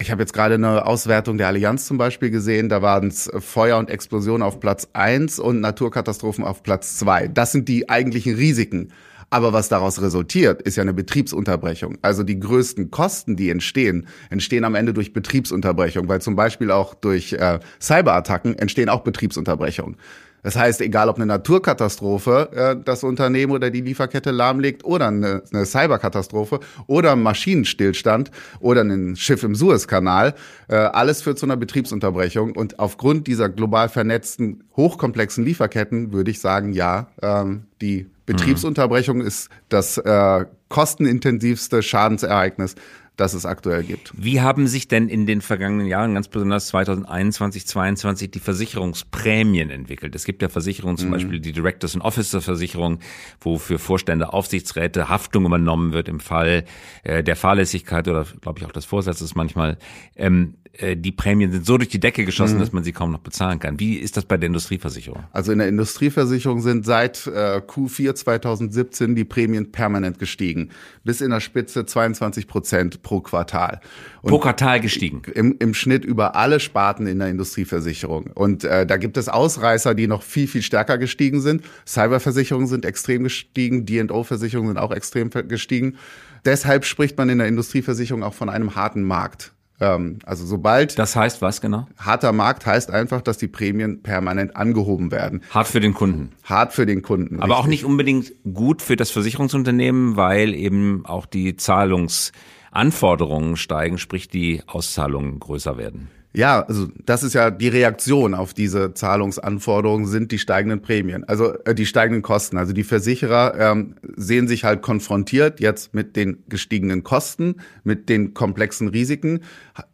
ich 0.00 0.10
habe 0.10 0.22
jetzt 0.22 0.32
gerade 0.32 0.54
eine 0.54 0.86
Auswertung 0.86 1.36
der 1.36 1.48
Allianz 1.48 1.84
zum 1.84 1.98
Beispiel 1.98 2.30
gesehen, 2.30 2.70
da 2.70 2.80
waren 2.80 3.08
es 3.08 3.30
Feuer 3.40 3.76
und 3.76 3.90
Explosion 3.90 4.40
auf 4.40 4.58
Platz 4.58 4.88
eins 4.94 5.38
und 5.38 5.60
Naturkatastrophen 5.60 6.44
auf 6.44 6.62
Platz 6.62 6.96
zwei. 6.96 7.28
Das 7.28 7.52
sind 7.52 7.68
die 7.68 7.90
eigentlichen 7.90 8.36
Risiken. 8.36 8.88
Aber 9.28 9.52
was 9.52 9.68
daraus 9.68 10.00
resultiert, 10.00 10.62
ist 10.62 10.76
ja 10.76 10.82
eine 10.82 10.94
Betriebsunterbrechung. 10.94 11.98
Also 12.00 12.22
die 12.22 12.40
größten 12.40 12.90
Kosten, 12.90 13.36
die 13.36 13.50
entstehen, 13.50 14.06
entstehen 14.30 14.64
am 14.64 14.74
Ende 14.74 14.94
durch 14.94 15.12
Betriebsunterbrechung, 15.12 16.08
weil 16.08 16.22
zum 16.22 16.36
Beispiel 16.36 16.70
auch 16.70 16.94
durch 16.94 17.34
äh, 17.34 17.60
Cyberattacken 17.82 18.58
entstehen 18.58 18.88
auch 18.88 19.02
Betriebsunterbrechungen. 19.02 19.98
Das 20.42 20.56
heißt, 20.56 20.80
egal 20.80 21.08
ob 21.08 21.16
eine 21.16 21.26
Naturkatastrophe 21.26 22.50
äh, 22.52 22.76
das 22.84 23.04
Unternehmen 23.04 23.52
oder 23.52 23.70
die 23.70 23.80
Lieferkette 23.80 24.30
lahmlegt 24.30 24.84
oder 24.84 25.08
eine, 25.08 25.42
eine 25.52 25.64
Cyberkatastrophe 25.64 26.60
oder 26.86 27.14
Maschinenstillstand 27.16 28.30
oder 28.60 28.82
ein 28.82 29.16
Schiff 29.16 29.44
im 29.44 29.54
Suezkanal, 29.54 30.34
äh, 30.68 30.74
alles 30.74 31.22
führt 31.22 31.38
zu 31.38 31.46
einer 31.46 31.56
Betriebsunterbrechung. 31.56 32.56
Und 32.56 32.78
aufgrund 32.78 33.26
dieser 33.26 33.48
global 33.48 33.88
vernetzten, 33.88 34.64
hochkomplexen 34.76 35.44
Lieferketten 35.44 36.12
würde 36.12 36.30
ich 36.30 36.40
sagen, 36.40 36.72
ja, 36.72 37.08
ähm, 37.22 37.64
die 37.80 38.06
Betriebsunterbrechung 38.26 39.18
mhm. 39.18 39.26
ist 39.26 39.48
das 39.68 39.98
äh, 39.98 40.44
kostenintensivste 40.68 41.82
Schadensereignis, 41.82 42.76
das 43.16 43.34
es 43.34 43.44
aktuell 43.44 43.82
gibt. 43.82 44.12
Wie 44.16 44.40
haben 44.40 44.66
sich 44.66 44.88
denn 44.88 45.08
in 45.08 45.26
den 45.26 45.42
vergangenen 45.42 45.86
Jahren, 45.86 46.14
ganz 46.14 46.28
besonders 46.28 46.68
2021, 46.68 47.66
2022, 47.66 48.30
die 48.30 48.40
Versicherungsprämien 48.40 49.70
entwickelt? 49.70 50.14
Es 50.14 50.24
gibt 50.24 50.42
ja 50.42 50.48
Versicherungen, 50.48 50.96
zum 50.96 51.08
mhm. 51.08 51.12
Beispiel 51.12 51.40
die 51.40 51.52
Directors 51.52 51.94
and 51.94 52.04
Officer 52.04 52.40
Versicherung, 52.40 53.00
wo 53.40 53.58
für 53.58 53.78
Vorstände, 53.78 54.32
Aufsichtsräte 54.32 55.08
Haftung 55.08 55.44
übernommen 55.44 55.92
wird 55.92 56.08
im 56.08 56.20
Fall 56.20 56.64
äh, 57.02 57.22
der 57.22 57.36
Fahrlässigkeit 57.36 58.08
oder, 58.08 58.26
glaube 58.40 58.60
ich, 58.60 58.66
auch 58.66 58.72
des 58.72 58.86
Vorsatzes 58.86 59.34
manchmal. 59.34 59.76
Ähm, 60.16 60.54
äh, 60.61 60.61
die 60.80 61.12
Prämien 61.12 61.52
sind 61.52 61.66
so 61.66 61.76
durch 61.76 61.90
die 61.90 62.00
Decke 62.00 62.24
geschossen, 62.24 62.56
mhm. 62.56 62.60
dass 62.60 62.72
man 62.72 62.82
sie 62.82 62.92
kaum 62.92 63.12
noch 63.12 63.20
bezahlen 63.20 63.58
kann. 63.58 63.78
Wie 63.78 63.96
ist 63.96 64.16
das 64.16 64.24
bei 64.24 64.38
der 64.38 64.46
Industrieversicherung? 64.46 65.24
Also 65.30 65.52
in 65.52 65.58
der 65.58 65.68
Industrieversicherung 65.68 66.62
sind 66.62 66.86
seit 66.86 67.26
äh, 67.26 67.60
Q4 67.66 68.14
2017 68.14 69.14
die 69.14 69.24
Prämien 69.24 69.70
permanent 69.70 70.18
gestiegen. 70.18 70.70
Bis 71.04 71.20
in 71.20 71.30
der 71.30 71.40
Spitze 71.40 71.84
22 71.84 72.46
Prozent 72.46 73.02
pro 73.02 73.20
Quartal. 73.20 73.80
Und 74.22 74.30
pro 74.30 74.38
Quartal 74.38 74.80
gestiegen? 74.80 75.22
Im, 75.34 75.56
Im 75.58 75.74
Schnitt 75.74 76.06
über 76.06 76.36
alle 76.36 76.58
Sparten 76.58 77.06
in 77.06 77.18
der 77.18 77.28
Industrieversicherung. 77.28 78.30
Und 78.34 78.64
äh, 78.64 78.86
da 78.86 78.96
gibt 78.96 79.18
es 79.18 79.28
Ausreißer, 79.28 79.94
die 79.94 80.06
noch 80.06 80.22
viel, 80.22 80.46
viel 80.46 80.62
stärker 80.62 80.96
gestiegen 80.96 81.42
sind. 81.42 81.62
Cyberversicherungen 81.86 82.66
sind 82.66 82.86
extrem 82.86 83.24
gestiegen, 83.24 83.84
D&O-Versicherungen 83.84 84.70
sind 84.70 84.78
auch 84.78 84.92
extrem 84.92 85.28
gestiegen. 85.48 85.98
Deshalb 86.46 86.86
spricht 86.86 87.18
man 87.18 87.28
in 87.28 87.38
der 87.38 87.46
Industrieversicherung 87.46 88.22
auch 88.22 88.34
von 88.34 88.48
einem 88.48 88.74
harten 88.74 89.02
Markt. 89.02 89.52
Ähm, 89.82 90.20
also 90.24 90.46
sobald. 90.46 90.98
Das 90.98 91.16
heißt 91.16 91.42
was 91.42 91.60
genau? 91.60 91.86
Harter 91.98 92.32
Markt 92.32 92.64
heißt 92.64 92.90
einfach, 92.90 93.20
dass 93.20 93.36
die 93.36 93.48
Prämien 93.48 94.02
permanent 94.02 94.56
angehoben 94.56 95.10
werden. 95.10 95.42
Hart 95.50 95.66
für 95.66 95.80
den 95.80 95.92
Kunden. 95.92 96.30
Hart 96.44 96.72
für 96.72 96.86
den 96.86 97.02
Kunden. 97.02 97.40
Aber 97.40 97.54
richtig. 97.54 97.64
auch 97.64 97.66
nicht 97.66 97.84
unbedingt 97.84 98.32
gut 98.54 98.80
für 98.80 98.94
das 98.94 99.10
Versicherungsunternehmen, 99.10 100.16
weil 100.16 100.54
eben 100.54 101.04
auch 101.04 101.26
die 101.26 101.56
Zahlungsanforderungen 101.56 103.56
steigen, 103.56 103.98
sprich 103.98 104.28
die 104.28 104.62
Auszahlungen 104.68 105.40
größer 105.40 105.76
werden. 105.76 106.08
Ja, 106.34 106.62
also 106.62 106.88
das 107.04 107.22
ist 107.22 107.34
ja 107.34 107.50
die 107.50 107.68
Reaktion 107.68 108.32
auf 108.34 108.54
diese 108.54 108.94
Zahlungsanforderungen 108.94 110.06
sind 110.06 110.32
die 110.32 110.38
steigenden 110.38 110.80
Prämien, 110.80 111.24
also 111.24 111.52
äh, 111.64 111.74
die 111.74 111.84
steigenden 111.84 112.22
Kosten. 112.22 112.56
Also 112.56 112.72
die 112.72 112.84
Versicherer 112.84 113.54
ähm, 113.58 113.96
sehen 114.16 114.48
sich 114.48 114.64
halt 114.64 114.80
konfrontiert 114.80 115.60
jetzt 115.60 115.92
mit 115.92 116.16
den 116.16 116.42
gestiegenen 116.48 117.02
Kosten, 117.02 117.56
mit 117.84 118.08
den 118.08 118.32
komplexen 118.32 118.88
Risiken, 118.88 119.40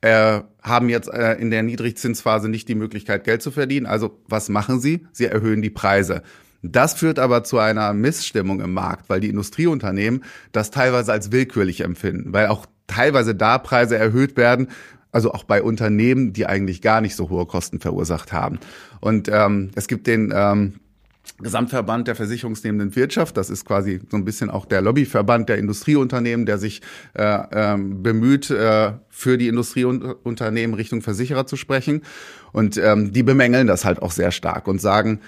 äh, 0.01 0.41
haben 0.63 0.89
jetzt 0.89 1.09
äh, 1.09 1.35
in 1.35 1.51
der 1.51 1.65
Niedrigzinsphase 1.65 2.49
nicht 2.49 2.69
die 2.69 2.77
Möglichkeit, 2.77 3.25
Geld 3.25 3.43
zu 3.43 3.51
verdienen. 3.51 3.87
Also 3.87 4.21
was 4.29 4.49
machen 4.49 4.81
sie? 4.81 5.07
Sie 5.11 5.27
erhöhen 5.27 5.61
die 5.61 5.71
Preise. 5.71 6.23
Das 6.63 6.95
führt 6.95 7.19
aber 7.19 7.43
zu 7.45 7.59
einer 7.59 7.93
Missstimmung 7.95 8.61
im 8.61 8.73
Markt, 8.75 9.09
weil 9.09 9.21
die 9.21 9.29
Industrieunternehmen 9.29 10.25
das 10.53 10.71
teilweise 10.71 11.13
als 11.13 11.33
willkürlich 11.33 11.81
empfinden, 11.81 12.33
weil 12.33 12.47
auch 12.49 12.67
teilweise 12.89 13.35
da 13.35 13.59
Preise 13.59 13.97
erhöht 13.97 14.37
werden, 14.37 14.69
also 15.13 15.33
auch 15.33 15.45
bei 15.45 15.63
Unternehmen, 15.63 16.33
die 16.33 16.47
eigentlich 16.47 16.83
gar 16.83 17.01
nicht 17.01 17.17
so 17.17 17.31
hohe 17.31 17.47
Kosten 17.47 17.81
verursacht 17.81 18.33
haben. 18.33 18.59
Und 19.01 19.29
ähm, 19.33 19.71
es 19.75 19.89
gibt 19.89 20.07
den 20.07 20.33
ähm, 20.35 20.75
Gesamtverband 21.41 22.09
der 22.09 22.17
versicherungsnehmenden 22.17 22.97
Wirtschaft. 22.97 23.37
Das 23.37 23.49
ist 23.49 23.65
quasi 23.65 24.01
so 24.11 24.17
ein 24.17 24.25
bisschen 24.25 24.51
auch 24.51 24.67
der 24.67 24.81
Lobbyverband 24.81 25.49
der 25.49 25.59
Industrieunternehmen, 25.59 26.47
der 26.47 26.59
sich 26.59 26.83
äh, 27.15 27.39
ähm, 27.53 28.03
bemüht, 28.03 28.51
äh, 28.51 28.93
für 29.09 29.39
die 29.39 29.49
Industrieunternehmen 29.49 30.75
Richtung 30.75 31.01
Versicherer 31.01 31.47
zu 31.47 31.57
sprechen. 31.57 32.03
Und 32.53 32.77
ähm, 32.77 33.13
die 33.13 33.23
bemängeln 33.23 33.67
das 33.67 33.85
halt 33.85 34.03
auch 34.03 34.13
sehr 34.13 34.33
stark 34.33 34.67
und 34.67 34.81
sagen, 34.81 35.21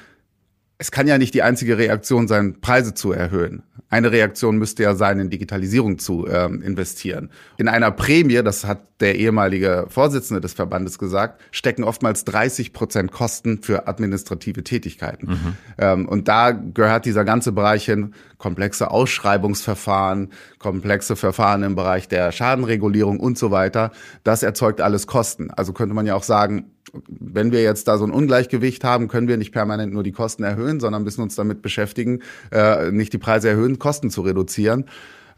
es 0.79 0.91
kann 0.91 1.07
ja 1.07 1.19
nicht 1.19 1.35
die 1.35 1.43
einzige 1.43 1.77
Reaktion 1.77 2.27
sein, 2.27 2.61
Preise 2.61 2.95
zu 2.95 3.13
erhöhen. 3.13 3.63
Eine 3.91 4.13
Reaktion 4.13 4.57
müsste 4.57 4.85
ja 4.85 4.95
sein, 4.95 5.19
in 5.19 5.31
Digitalisierung 5.31 5.99
zu 5.99 6.29
ähm, 6.29 6.63
investieren. 6.63 7.31
In 7.59 7.67
einer 7.67 7.91
Prämie, 7.91 8.41
das 8.45 8.65
hat 8.65 8.83
der 9.01 9.17
ehemalige 9.17 9.87
Vorsitzende 9.89 10.41
des 10.41 10.53
Verbandes 10.53 10.97
gesagt, 10.99 11.41
stecken 11.51 11.83
oftmals 11.83 12.25
30 12.25 12.73
Prozent 12.73 13.11
Kosten 13.11 13.63
für 13.63 13.89
administrative 13.89 14.63
Tätigkeiten. 14.63 15.27
Mhm. 15.27 15.57
Ähm, 15.79 16.09
und 16.09 16.29
da 16.29 16.53
gehört 16.53 17.05
dieser 17.05 17.25
ganze 17.25 17.51
Bereich 17.51 17.85
hin, 17.85 18.15
komplexe 18.39 18.93
Ausschreibungsverfahren, 18.93 20.31
komplexe 20.59 21.17
Verfahren 21.17 21.65
im 21.65 21.75
Bereich 21.75 22.07
der 22.07 22.31
Schadenregulierung 22.31 23.19
und 23.19 23.39
so 23.39 23.51
weiter. 23.51 23.91
Das 24.23 24.45
erzeugt 24.45 24.81
alles 24.81 25.09
Kosten. 25.09 25.51
Also 25.51 25.73
könnte 25.73 25.97
man 25.97 26.07
ja 26.07 26.15
auch 26.15 26.23
sagen, 26.23 26.71
wenn 27.09 27.53
wir 27.53 27.63
jetzt 27.63 27.89
da 27.89 27.99
so 27.99 28.05
ein 28.05 28.11
Ungleichgewicht 28.11 28.85
haben, 28.85 29.09
können 29.09 29.29
wir 29.29 29.37
nicht 29.37 29.53
permanent 29.53 29.93
nur 29.93 30.03
die 30.03 30.13
Kosten 30.13 30.43
erhöhen, 30.43 30.81
sondern 30.81 31.03
müssen 31.05 31.23
uns 31.23 31.35
damit 31.35 31.63
beschäftigen, 31.63 32.21
äh, 32.51 32.91
nicht 32.91 33.13
die 33.13 33.19
Preise 33.19 33.49
erhöhen, 33.49 33.79
Kosten 33.79 34.11
zu 34.11 34.23
reduzieren 34.23 34.87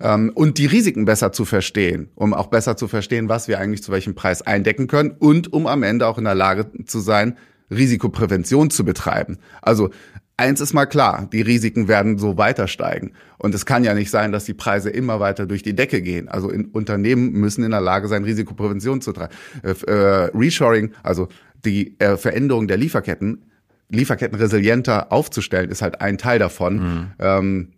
ähm, 0.00 0.32
und 0.34 0.58
die 0.58 0.66
Risiken 0.66 1.04
besser 1.04 1.32
zu 1.32 1.44
verstehen, 1.44 2.10
um 2.14 2.34
auch 2.34 2.48
besser 2.48 2.76
zu 2.76 2.88
verstehen, 2.88 3.28
was 3.28 3.48
wir 3.48 3.58
eigentlich 3.58 3.82
zu 3.82 3.92
welchem 3.92 4.14
Preis 4.14 4.42
eindecken 4.42 4.86
können 4.86 5.12
und 5.18 5.52
um 5.52 5.66
am 5.66 5.82
Ende 5.82 6.06
auch 6.06 6.18
in 6.18 6.24
der 6.24 6.34
Lage 6.34 6.66
zu 6.86 7.00
sein, 7.00 7.36
Risikoprävention 7.70 8.70
zu 8.70 8.84
betreiben. 8.84 9.38
Also 9.62 9.90
eins 10.42 10.60
ist 10.60 10.74
mal 10.74 10.86
klar, 10.86 11.28
die 11.32 11.40
Risiken 11.40 11.88
werden 11.88 12.18
so 12.18 12.36
weiter 12.36 12.66
steigen. 12.66 13.12
Und 13.38 13.54
es 13.54 13.64
kann 13.64 13.84
ja 13.84 13.94
nicht 13.94 14.10
sein, 14.10 14.32
dass 14.32 14.44
die 14.44 14.54
Preise 14.54 14.90
immer 14.90 15.20
weiter 15.20 15.46
durch 15.46 15.62
die 15.62 15.74
Decke 15.74 16.02
gehen. 16.02 16.28
Also 16.28 16.50
Unternehmen 16.72 17.32
müssen 17.32 17.64
in 17.64 17.70
der 17.70 17.80
Lage 17.80 18.08
sein, 18.08 18.24
Risikoprävention 18.24 19.00
zu 19.00 19.12
treiben. 19.12 19.32
Äh, 19.62 19.70
äh, 19.70 20.30
Reshoring, 20.34 20.92
also 21.02 21.28
die 21.64 21.98
äh, 22.00 22.16
Veränderung 22.16 22.66
der 22.66 22.76
Lieferketten, 22.76 23.44
Lieferketten 23.88 24.38
resilienter 24.38 25.12
aufzustellen, 25.12 25.70
ist 25.70 25.82
halt 25.82 26.00
ein 26.00 26.18
Teil 26.18 26.38
davon. 26.38 26.74
Mhm. 26.74 27.06
Ähm, 27.18 27.68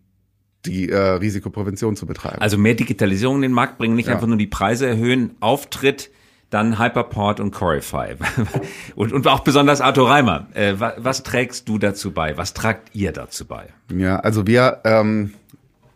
die 0.67 0.89
äh, 0.89 0.97
Risikoprävention 0.97 1.95
zu 1.95 2.07
betreiben. 2.07 2.39
Also 2.41 2.57
mehr 2.57 2.73
Digitalisierung 2.73 3.37
in 3.37 3.43
den 3.43 3.53
Markt 3.53 3.77
bringen, 3.77 3.97
nicht 3.97 4.09
ja. 4.09 4.15
einfach 4.15 4.27
nur 4.27 4.39
die 4.39 4.47
Preise 4.47 4.87
erhöhen, 4.87 5.33
Auftritt 5.41 6.11
dann 6.55 6.79
Hyperport 6.79 7.41
und 7.41 7.51
Corify. 7.51 8.15
und, 8.95 9.13
und 9.13 9.27
auch 9.27 9.41
besonders 9.41 9.81
Arthur 9.81 10.09
Reimer. 10.09 10.47
Äh, 10.55 10.75
was, 10.79 10.95
was, 10.99 11.23
trägst 11.25 11.69
du 11.69 11.79
dazu 11.79 12.13
bei? 12.13 12.37
Was 12.37 12.55
tragt 12.55 12.95
ihr 12.95 13.13
dazu 13.13 13.45
bei? 13.45 13.67
Ja, 13.93 14.21
also 14.21 14.47
wir 14.47 14.81
ähm, 14.85 15.35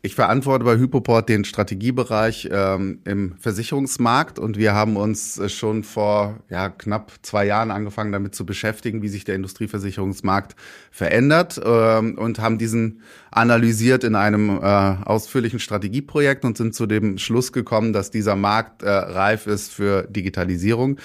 ich 0.03 0.15
verantworte 0.15 0.65
bei 0.65 0.79
Hypoport 0.79 1.29
den 1.29 1.45
Strategiebereich 1.45 2.49
ähm, 2.53 3.01
im 3.05 3.35
Versicherungsmarkt 3.39 4.39
und 4.39 4.57
wir 4.57 4.73
haben 4.73 4.97
uns 4.97 5.39
äh, 5.39 5.49
schon 5.49 5.83
vor 5.83 6.39
ja, 6.49 6.69
knapp 6.69 7.13
zwei 7.23 7.47
Jahren 7.47 7.71
angefangen, 7.73 8.13
damit 8.13 8.35
zu 8.35 8.47
beschäftigen, 8.47 9.03
wie 9.03 9.09
sich 9.09 9.25
der 9.25 9.35
Industrieversicherungsmarkt 9.35 10.55
verändert 10.93 11.61
ähm, 11.65 12.17
und 12.17 12.39
haben 12.39 12.59
diesen 12.59 13.03
analysiert 13.33 14.05
in 14.05 14.15
einem 14.15 14.51
äh, 14.51 14.63
ausführlichen 14.63 15.59
Strategieprojekt 15.59 16.45
und 16.45 16.57
sind 16.57 16.75
zu 16.75 16.87
dem 16.87 17.19
Schluss 17.19 17.53
gekommen, 17.53 17.93
dass 17.93 18.11
dieser 18.13 18.37
Markt 18.37 18.83
äh, 18.83 18.91
reif 18.91 19.49
ist 19.49 19.73
für 19.73 20.05
Digitalisierung, 20.05 20.99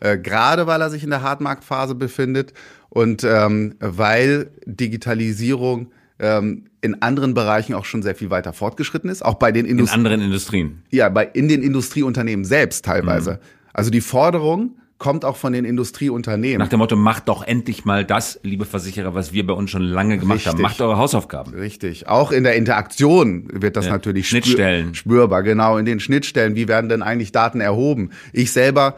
äh, 0.00 0.16
gerade 0.16 0.66
weil 0.66 0.80
er 0.80 0.88
sich 0.88 1.04
in 1.04 1.10
der 1.10 1.22
Hartmarktphase 1.22 1.94
befindet 1.94 2.54
und 2.88 3.24
ähm, 3.24 3.74
weil 3.78 4.50
Digitalisierung 4.64 5.92
ähm, 6.18 6.64
in 6.80 7.02
anderen 7.02 7.34
Bereichen 7.34 7.74
auch 7.74 7.84
schon 7.84 8.02
sehr 8.02 8.14
viel 8.14 8.30
weiter 8.30 8.52
fortgeschritten 8.52 9.10
ist, 9.10 9.24
auch 9.24 9.34
bei 9.34 9.52
den 9.52 9.66
Indust 9.66 9.92
in 9.92 9.98
anderen 9.98 10.20
Industrien. 10.20 10.82
Ja, 10.90 11.08
bei 11.08 11.24
in 11.24 11.48
den 11.48 11.62
Industrieunternehmen 11.62 12.44
selbst 12.44 12.84
teilweise. 12.84 13.32
Mhm. 13.32 13.38
Also 13.72 13.90
die 13.90 14.00
Forderung 14.00 14.76
kommt 14.98 15.24
auch 15.24 15.36
von 15.36 15.52
den 15.52 15.64
Industrieunternehmen. 15.64 16.58
Nach 16.58 16.68
dem 16.68 16.80
Motto, 16.80 16.96
macht 16.96 17.28
doch 17.28 17.46
endlich 17.46 17.84
mal 17.84 18.04
das, 18.04 18.40
liebe 18.42 18.64
Versicherer, 18.64 19.14
was 19.14 19.32
wir 19.32 19.46
bei 19.46 19.52
uns 19.52 19.70
schon 19.70 19.82
lange 19.82 20.18
gemacht 20.18 20.38
Richtig. 20.38 20.52
haben. 20.52 20.62
Macht 20.62 20.80
eure 20.80 20.98
Hausaufgaben. 20.98 21.54
Richtig. 21.54 22.08
Auch 22.08 22.32
in 22.32 22.42
der 22.42 22.56
Interaktion 22.56 23.48
wird 23.52 23.76
das 23.76 23.86
ja. 23.86 23.92
natürlich 23.92 24.28
Schnittstellen. 24.28 24.94
spürbar. 24.94 25.44
Genau, 25.44 25.78
in 25.78 25.84
den 25.84 26.00
Schnittstellen. 26.00 26.56
Wie 26.56 26.66
werden 26.66 26.88
denn 26.88 27.02
eigentlich 27.02 27.30
Daten 27.30 27.60
erhoben? 27.60 28.10
Ich 28.32 28.50
selber 28.50 28.96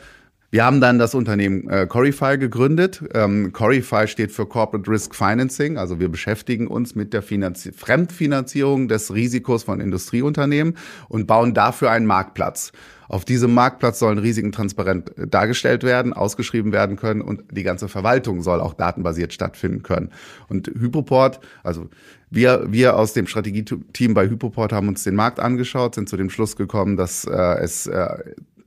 wir 0.53 0.65
haben 0.65 0.81
dann 0.81 0.99
das 0.99 1.15
Unternehmen 1.15 1.69
äh, 1.69 1.87
Corify 1.87 2.37
gegründet. 2.37 3.03
Ähm, 3.15 3.53
Corify 3.53 4.09
steht 4.09 4.33
für 4.33 4.47
Corporate 4.47 4.91
Risk 4.91 5.15
Financing, 5.15 5.79
also 5.79 6.01
wir 6.01 6.09
beschäftigen 6.09 6.67
uns 6.67 6.97
mit 6.97 7.13
der 7.13 7.23
Finanzi 7.23 7.73
Fremdfinanzierung 7.73 8.89
des 8.89 9.15
Risikos 9.15 9.63
von 9.63 9.81
Industrieunternehmen 9.81 10.77
und 11.09 11.27
bauen 11.27 11.55
dafür 11.55 11.93
einen 11.93 12.07
Marktplatz. 12.07 12.73
Auf 13.09 13.25
diesem 13.25 13.55
Marktplatz 13.55 13.99
sollen 13.99 14.19
Risiken 14.19 14.51
transparent 14.51 15.17
äh, 15.19 15.29
dargestellt 15.29 15.85
werden, 15.85 16.13
ausgeschrieben 16.13 16.73
werden 16.73 16.97
können 16.97 17.23
und 17.23 17.45
die 17.53 17.63
ganze 17.63 17.89
Verwaltung 17.89 18.43
soll 18.43 18.61
auch 18.61 18.75
datenbasiert 18.75 19.33
stattfinden 19.33 19.85
können. 19.85 20.11
Und 20.49 20.67
Hypoport, 20.67 21.39
also 21.63 21.89
wir, 22.29 22.67
wir 22.73 22.97
aus 22.97 23.13
dem 23.13 23.27
Strategieteam 23.27 24.15
bei 24.15 24.29
Hypoport 24.29 24.73
haben 24.73 24.89
uns 24.89 25.05
den 25.05 25.15
Markt 25.15 25.39
angeschaut, 25.39 25.95
sind 25.95 26.09
zu 26.09 26.17
dem 26.17 26.31
Schluss 26.31 26.57
gekommen, 26.57 26.97
dass 26.97 27.25
äh, 27.25 27.59
es 27.61 27.87
äh, 27.87 28.17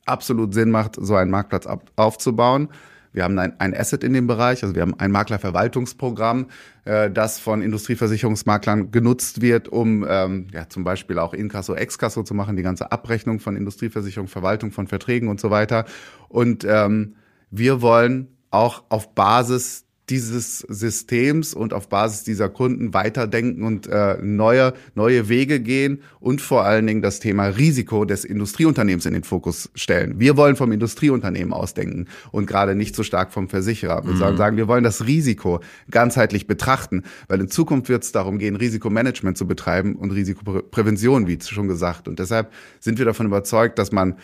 absolut 0.05 0.53
Sinn 0.53 0.71
macht, 0.71 0.95
so 0.99 1.15
einen 1.15 1.31
Marktplatz 1.31 1.67
aufzubauen. 1.95 2.69
Wir 3.13 3.23
haben 3.23 3.37
ein, 3.37 3.59
ein 3.59 3.77
Asset 3.77 4.03
in 4.03 4.13
dem 4.13 4.25
Bereich, 4.25 4.63
also 4.63 4.73
wir 4.73 4.81
haben 4.81 4.95
ein 4.99 5.11
Maklerverwaltungsprogramm, 5.11 6.47
äh, 6.85 7.11
das 7.11 7.39
von 7.39 7.61
Industrieversicherungsmaklern 7.61 8.89
genutzt 8.89 9.41
wird, 9.41 9.67
um 9.67 10.03
ähm, 10.09 10.47
ja, 10.51 10.67
zum 10.67 10.83
Beispiel 10.83 11.19
auch 11.19 11.33
Inkasso, 11.33 11.75
Exkasso 11.75 12.23
zu 12.23 12.33
machen, 12.33 12.57
die 12.57 12.63
ganze 12.63 12.91
Abrechnung 12.91 13.39
von 13.39 13.55
Industrieversicherung, 13.55 14.27
Verwaltung 14.27 14.71
von 14.71 14.87
Verträgen 14.87 15.29
und 15.29 15.39
so 15.39 15.51
weiter. 15.51 15.85
Und 16.27 16.65
ähm, 16.67 17.15
wir 17.51 17.83
wollen 17.83 18.29
auch 18.49 18.83
auf 18.89 19.13
Basis 19.13 19.85
dieses 20.09 20.59
Systems 20.59 21.53
und 21.53 21.73
auf 21.73 21.87
Basis 21.87 22.23
dieser 22.23 22.49
Kunden 22.49 22.93
weiterdenken 22.93 23.63
und 23.63 23.87
äh, 23.87 24.17
neue, 24.21 24.73
neue 24.95 25.29
Wege 25.29 25.61
gehen 25.61 26.01
und 26.19 26.41
vor 26.41 26.65
allen 26.65 26.85
Dingen 26.85 27.01
das 27.01 27.21
Thema 27.21 27.45
Risiko 27.45 28.03
des 28.03 28.25
Industrieunternehmens 28.25 29.05
in 29.05 29.13
den 29.13 29.23
Fokus 29.23 29.69
stellen. 29.75 30.19
Wir 30.19 30.35
wollen 30.35 30.57
vom 30.57 30.73
Industrieunternehmen 30.73 31.53
ausdenken 31.53 32.07
und 32.31 32.47
gerade 32.47 32.75
nicht 32.75 32.95
so 32.95 33.03
stark 33.03 33.31
vom 33.31 33.47
Versicherer. 33.47 34.03
Wir 34.05 34.13
mhm. 34.13 34.37
sagen, 34.37 34.57
wir 34.57 34.67
wollen 34.67 34.83
das 34.83 35.05
Risiko 35.05 35.61
ganzheitlich 35.89 36.47
betrachten, 36.47 37.03
weil 37.29 37.39
in 37.39 37.47
Zukunft 37.47 37.87
wird 37.87 38.03
es 38.03 38.11
darum 38.11 38.39
gehen, 38.39 38.57
Risikomanagement 38.57 39.37
zu 39.37 39.47
betreiben 39.47 39.95
und 39.95 40.11
Risikoprävention, 40.11 41.27
wie 41.27 41.39
schon 41.41 41.69
gesagt. 41.69 42.09
Und 42.09 42.19
deshalb 42.19 42.51
sind 42.81 42.97
wir 42.97 43.05
davon 43.05 43.27
überzeugt, 43.27 43.79
dass 43.79 43.93
man 43.93 44.15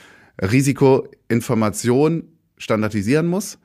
Risikoinformation 0.42 2.24
standardisieren 2.58 3.28
muss, 3.28 3.60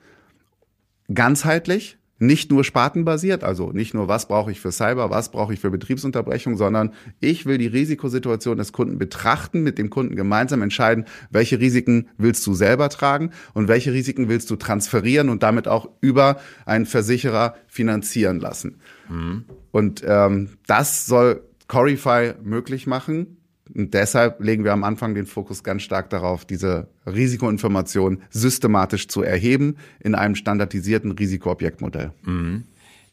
ganzheitlich 1.13 1.97
nicht 2.25 2.51
nur 2.51 2.63
spartenbasiert, 2.63 3.43
also 3.43 3.71
nicht 3.71 3.93
nur, 3.93 4.07
was 4.07 4.27
brauche 4.27 4.51
ich 4.51 4.59
für 4.59 4.71
Cyber, 4.71 5.09
was 5.09 5.29
brauche 5.29 5.53
ich 5.53 5.59
für 5.59 5.71
Betriebsunterbrechung, 5.71 6.57
sondern 6.57 6.93
ich 7.19 7.45
will 7.45 7.57
die 7.57 7.67
Risikosituation 7.67 8.57
des 8.57 8.71
Kunden 8.71 8.97
betrachten, 8.97 9.61
mit 9.63 9.77
dem 9.77 9.89
Kunden 9.89 10.15
gemeinsam 10.15 10.61
entscheiden, 10.61 11.05
welche 11.29 11.59
Risiken 11.59 12.09
willst 12.17 12.45
du 12.47 12.53
selber 12.53 12.89
tragen 12.89 13.31
und 13.53 13.67
welche 13.67 13.93
Risiken 13.93 14.29
willst 14.29 14.49
du 14.49 14.55
transferieren 14.55 15.29
und 15.29 15.43
damit 15.43 15.67
auch 15.67 15.89
über 16.01 16.37
einen 16.65 16.85
Versicherer 16.85 17.55
finanzieren 17.67 18.39
lassen. 18.39 18.79
Mhm. 19.09 19.45
Und 19.71 20.03
ähm, 20.05 20.49
das 20.67 21.05
soll 21.05 21.41
Corify 21.67 22.33
möglich 22.43 22.87
machen. 22.87 23.37
Und 23.73 23.93
deshalb 23.93 24.41
legen 24.41 24.63
wir 24.63 24.73
am 24.73 24.83
Anfang 24.83 25.15
den 25.15 25.25
Fokus 25.25 25.63
ganz 25.63 25.81
stark 25.81 26.09
darauf, 26.09 26.45
diese 26.45 26.87
Risikoinformation 27.05 28.21
systematisch 28.29 29.07
zu 29.07 29.23
erheben 29.23 29.77
in 29.99 30.13
einem 30.13 30.35
standardisierten 30.35 31.11
Risikoobjektmodell. 31.11 32.11
Mhm. 32.23 32.63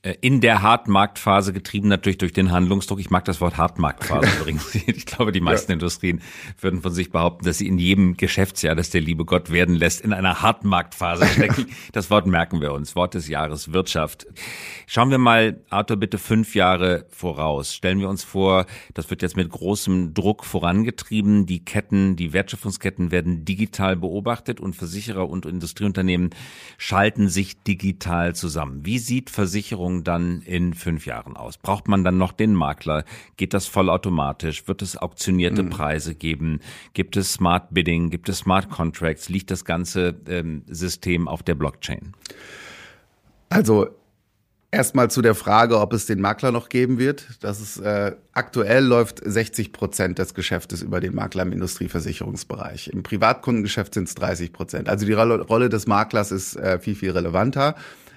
Äh, 0.03 0.17
in 0.21 0.41
der 0.41 0.63
Hartmarktphase 0.63 1.53
getrieben 1.53 1.87
natürlich 1.87 2.19
durch 2.19 2.33
den 2.33 2.51
Handlungsdruck. 2.51 2.99
Ich 2.99 3.11
mag 3.11 3.25
das 3.25 3.41
Wort 3.41 3.57
Hartmarktphase 3.57 4.29
übrigens. 4.41 4.75
Ich 4.75 5.07
glaube, 5.07 5.31
die 5.31 5.41
meisten 5.41 5.71
ja. 5.71 5.75
Industrien 5.75 6.21
würden 6.61 6.83
von 6.83 6.93
sich 6.93 7.11
behaupten, 7.11 7.45
dass 7.45 7.59
sie 7.59 7.69
in 7.69 7.79
jedem 7.79 8.17
Geschäftsjahr, 8.17 8.75
das 8.75 8.91
der 8.91 9.01
liebe 9.01 9.25
Gott 9.25 9.51
werden 9.51 9.77
lässt, 9.77 10.01
in 10.01 10.13
einer 10.13 10.43
Hartmarktphase 10.43 11.27
stecken. 11.27 11.67
das 11.93 12.11
Wort 12.11 12.27
merken 12.27 12.61
wir 12.61 12.73
uns. 12.73 12.97
Wort 12.97 13.15
des 13.15 13.29
Jahres 13.29 13.73
Wirtschaft. 13.73 14.27
Schauen 14.87 15.11
wir 15.11 15.19
mal, 15.19 15.61
Arthur, 15.71 15.97
bitte 15.97 16.19
fünf 16.19 16.57
Jahre 16.57 17.07
voraus. 17.11 17.73
Stellen 17.73 18.01
wir 18.01 18.09
uns 18.09 18.25
vor, 18.25 18.67
das 18.95 19.09
wird 19.09 19.23
jetzt 19.23 19.37
mit 19.37 19.51
großem 19.51 20.15
Druck 20.15 20.45
vorangetrieben. 20.45 21.47
Die 21.47 21.65
Ketten, 21.65 22.17
die 22.17 22.33
Wertschöpfungsketten 22.33 23.13
werden 23.13 23.45
digital 23.45 23.95
beobachtet 23.97 24.59
und 24.59 24.75
Versicherer 24.75 25.29
und 25.29 25.47
Industrieunternehmen 25.47 26.31
schalten 26.77 27.29
sich 27.29 27.63
digital 27.63 28.35
zusammen. 28.35 28.85
Wie 28.85 28.99
sieht 28.99 29.31
Versicherung 29.31 29.92
Versicherung 29.93 30.05
dann 30.05 30.43
in 30.43 30.75
fünf 30.75 31.07
Jahren 31.07 31.37
aus? 31.37 31.59
Braucht 31.59 31.89
man 31.89 32.05
dann 32.05 32.19
noch 32.19 32.33
den 32.33 32.55
Makler? 32.55 33.05
Geht 33.37 33.55
das 33.55 33.67
vollautomatisch? 33.67 34.67
Wird 34.69 34.83
es 34.83 34.97
auktionierte 34.97 35.63
mhm. 35.63 35.71
Preise 35.71 36.15
geben? 36.15 36.61
Gibt 36.95 37.17
es 37.17 37.33
Smart 37.33 37.73
Bidding? 37.73 38.11
Gibt 38.11 38.29
es 38.29 38.39
Smart 38.39 38.71
Contracts? 38.71 39.29
Liegt 39.29 39.51
das 39.51 39.65
ganze 39.65 40.15
ähm, 40.29 40.63
System 40.67 41.29
auf 41.29 41.43
der 41.43 41.55
Blockchain? 41.55 42.13
Also 43.51 43.89
Erstmal 44.75 45.11
zu 45.11 45.21
der 45.21 45.35
Frage, 45.35 45.79
ob 45.79 45.93
es 45.93 46.07
den 46.07 46.19
Makler 46.23 46.51
noch 46.51 46.71
geben 46.71 46.99
wird. 46.99 47.27
Das 47.43 47.61
ist 47.61 47.77
äh, 47.77 48.17
aktuell 48.33 48.83
läuft 48.83 49.21
60 49.23 49.71
Prozent 49.71 50.19
des 50.19 50.33
Geschäftes 50.33 50.81
über 50.81 50.99
den 50.99 51.15
Makler 51.15 51.43
im 51.43 51.53
Industrieversicherungsbereich. 51.53 52.89
Im 52.89 53.03
Privatkundengeschäft 53.03 53.93
sind 53.93 54.09
es 54.09 54.15
30 54.15 54.51
Prozent. 54.51 54.89
Also 54.89 55.05
die 55.05 55.13
Rolle, 55.13 55.43
Rolle 55.43 55.69
des 55.69 55.87
Maklers 55.87 56.33
ist 56.33 56.57
äh, 56.57 56.79
viel 56.79 56.95
viel 56.95 57.11
relevanter, 57.11 57.75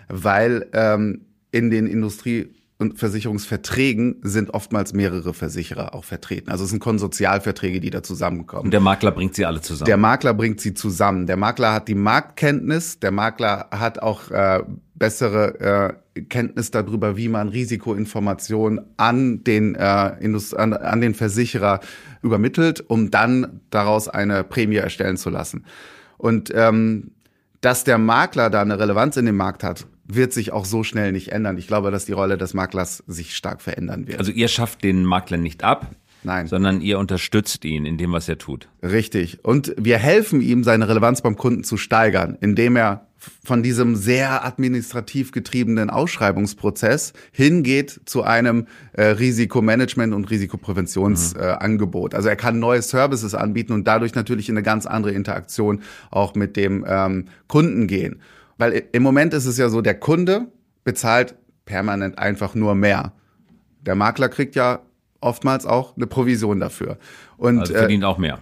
weil 0.07 0.69
ähm, 0.71 1.25
in 1.55 1.69
den 1.69 1.87
Industrie 1.87 2.49
und 2.77 2.99
Versicherungsverträgen 2.99 4.17
sind 4.23 4.53
oftmals 4.53 4.91
mehrere 4.91 5.33
Versicherer 5.33 5.95
auch 5.95 6.03
vertreten. 6.03 6.51
Also 6.51 6.65
es 6.65 6.71
sind 6.71 6.81
Konsortialverträge, 6.81 7.79
die 7.79 7.89
da 7.91 8.03
zusammenkommen. 8.03 8.65
Und 8.65 8.71
der 8.71 8.81
Makler 8.81 9.13
bringt 9.13 9.35
sie 9.35 9.45
alle 9.45 9.61
zusammen. 9.61 9.85
Der 9.85 9.95
Makler 9.95 10.33
bringt 10.33 10.59
sie 10.59 10.73
zusammen. 10.73 11.27
Der 11.27 11.37
Makler 11.37 11.71
hat 11.71 11.87
die 11.87 11.95
Marktkenntnis. 11.95 12.99
Der 12.99 13.11
Makler 13.11 13.69
hat 13.71 13.99
auch 13.99 14.29
äh, 14.29 14.63
bessere 14.95 15.95
äh, 16.13 16.21
Kenntnis 16.23 16.71
darüber, 16.71 17.15
wie 17.15 17.29
man 17.29 17.47
Risikoinformationen 17.47 18.81
an 18.97 19.45
den 19.45 19.75
äh, 19.75 20.09
Indust 20.19 20.57
an, 20.57 20.73
an 20.73 20.99
den 20.99 21.13
Versicherer 21.13 21.79
übermittelt, 22.21 22.83
um 22.89 23.09
dann 23.11 23.61
daraus 23.69 24.09
eine 24.09 24.43
Prämie 24.43 24.75
erstellen 24.75 25.15
zu 25.15 25.29
lassen. 25.29 25.63
Und 26.17 26.51
ähm, 26.53 27.11
dass 27.61 27.85
der 27.85 27.97
Makler 27.97 28.49
da 28.49 28.61
eine 28.61 28.77
Relevanz 28.77 29.15
in 29.15 29.25
dem 29.25 29.37
Markt 29.37 29.63
hat, 29.63 29.87
wird 30.07 30.33
sich 30.33 30.51
auch 30.51 30.65
so 30.65 30.83
schnell 30.83 31.11
nicht 31.11 31.31
ändern. 31.31 31.57
Ich 31.57 31.67
glaube, 31.67 31.91
dass 31.91 32.05
die 32.05 32.11
Rolle 32.11 32.37
des 32.37 32.53
Maklers 32.53 33.03
sich 33.07 33.35
stark 33.35 33.61
verändern 33.61 34.07
wird. 34.07 34.19
Also 34.19 34.31
ihr 34.31 34.47
schafft 34.47 34.83
den 34.83 35.03
Makler 35.03 35.37
nicht 35.37 35.63
ab, 35.63 35.91
Nein. 36.23 36.47
sondern 36.47 36.81
ihr 36.81 36.99
unterstützt 36.99 37.65
ihn 37.65 37.85
in 37.85 37.97
dem, 37.97 38.11
was 38.11 38.29
er 38.29 38.37
tut. 38.37 38.67
Richtig. 38.83 39.43
Und 39.43 39.73
wir 39.77 39.97
helfen 39.97 40.41
ihm, 40.41 40.63
seine 40.63 40.87
Relevanz 40.87 41.21
beim 41.21 41.35
Kunden 41.35 41.63
zu 41.63 41.77
steigern, 41.77 42.37
indem 42.39 42.75
er 42.75 43.07
von 43.43 43.63
diesem 43.63 43.95
sehr 43.95 44.45
administrativ 44.45 45.31
getriebenen 45.31 45.89
Ausschreibungsprozess 45.89 47.13
hingeht 47.31 48.01
zu 48.05 48.23
einem 48.23 48.67
äh, 48.93 49.05
Risikomanagement 49.05 50.13
und 50.13 50.29
Risikopräventionsangebot. 50.29 52.11
Mhm. 52.11 52.15
Äh, 52.15 52.17
also 52.17 52.29
er 52.29 52.35
kann 52.35 52.59
neue 52.59 52.81
Services 52.81 53.33
anbieten 53.33 53.73
und 53.73 53.87
dadurch 53.87 54.15
natürlich 54.15 54.49
in 54.49 54.55
eine 54.55 54.63
ganz 54.63 54.85
andere 54.85 55.13
Interaktion 55.13 55.81
auch 56.11 56.35
mit 56.35 56.55
dem 56.55 56.85
ähm, 56.87 57.25
Kunden 57.47 57.87
gehen. 57.87 58.21
Weil 58.57 58.83
im 58.91 59.03
Moment 59.03 59.33
ist 59.33 59.45
es 59.45 59.57
ja 59.57 59.69
so, 59.69 59.81
der 59.81 59.99
Kunde 59.99 60.47
bezahlt 60.83 61.35
permanent 61.65 62.17
einfach 62.19 62.55
nur 62.55 62.75
mehr. 62.75 63.13
Der 63.81 63.95
Makler 63.95 64.29
kriegt 64.29 64.55
ja 64.55 64.81
oftmals 65.19 65.65
auch 65.65 65.95
eine 65.95 66.07
Provision 66.07 66.59
dafür. 66.59 66.97
Und 67.37 67.59
also 67.59 67.73
verdient 67.73 68.03
äh, 68.03 68.07
auch 68.07 68.17
mehr. 68.17 68.39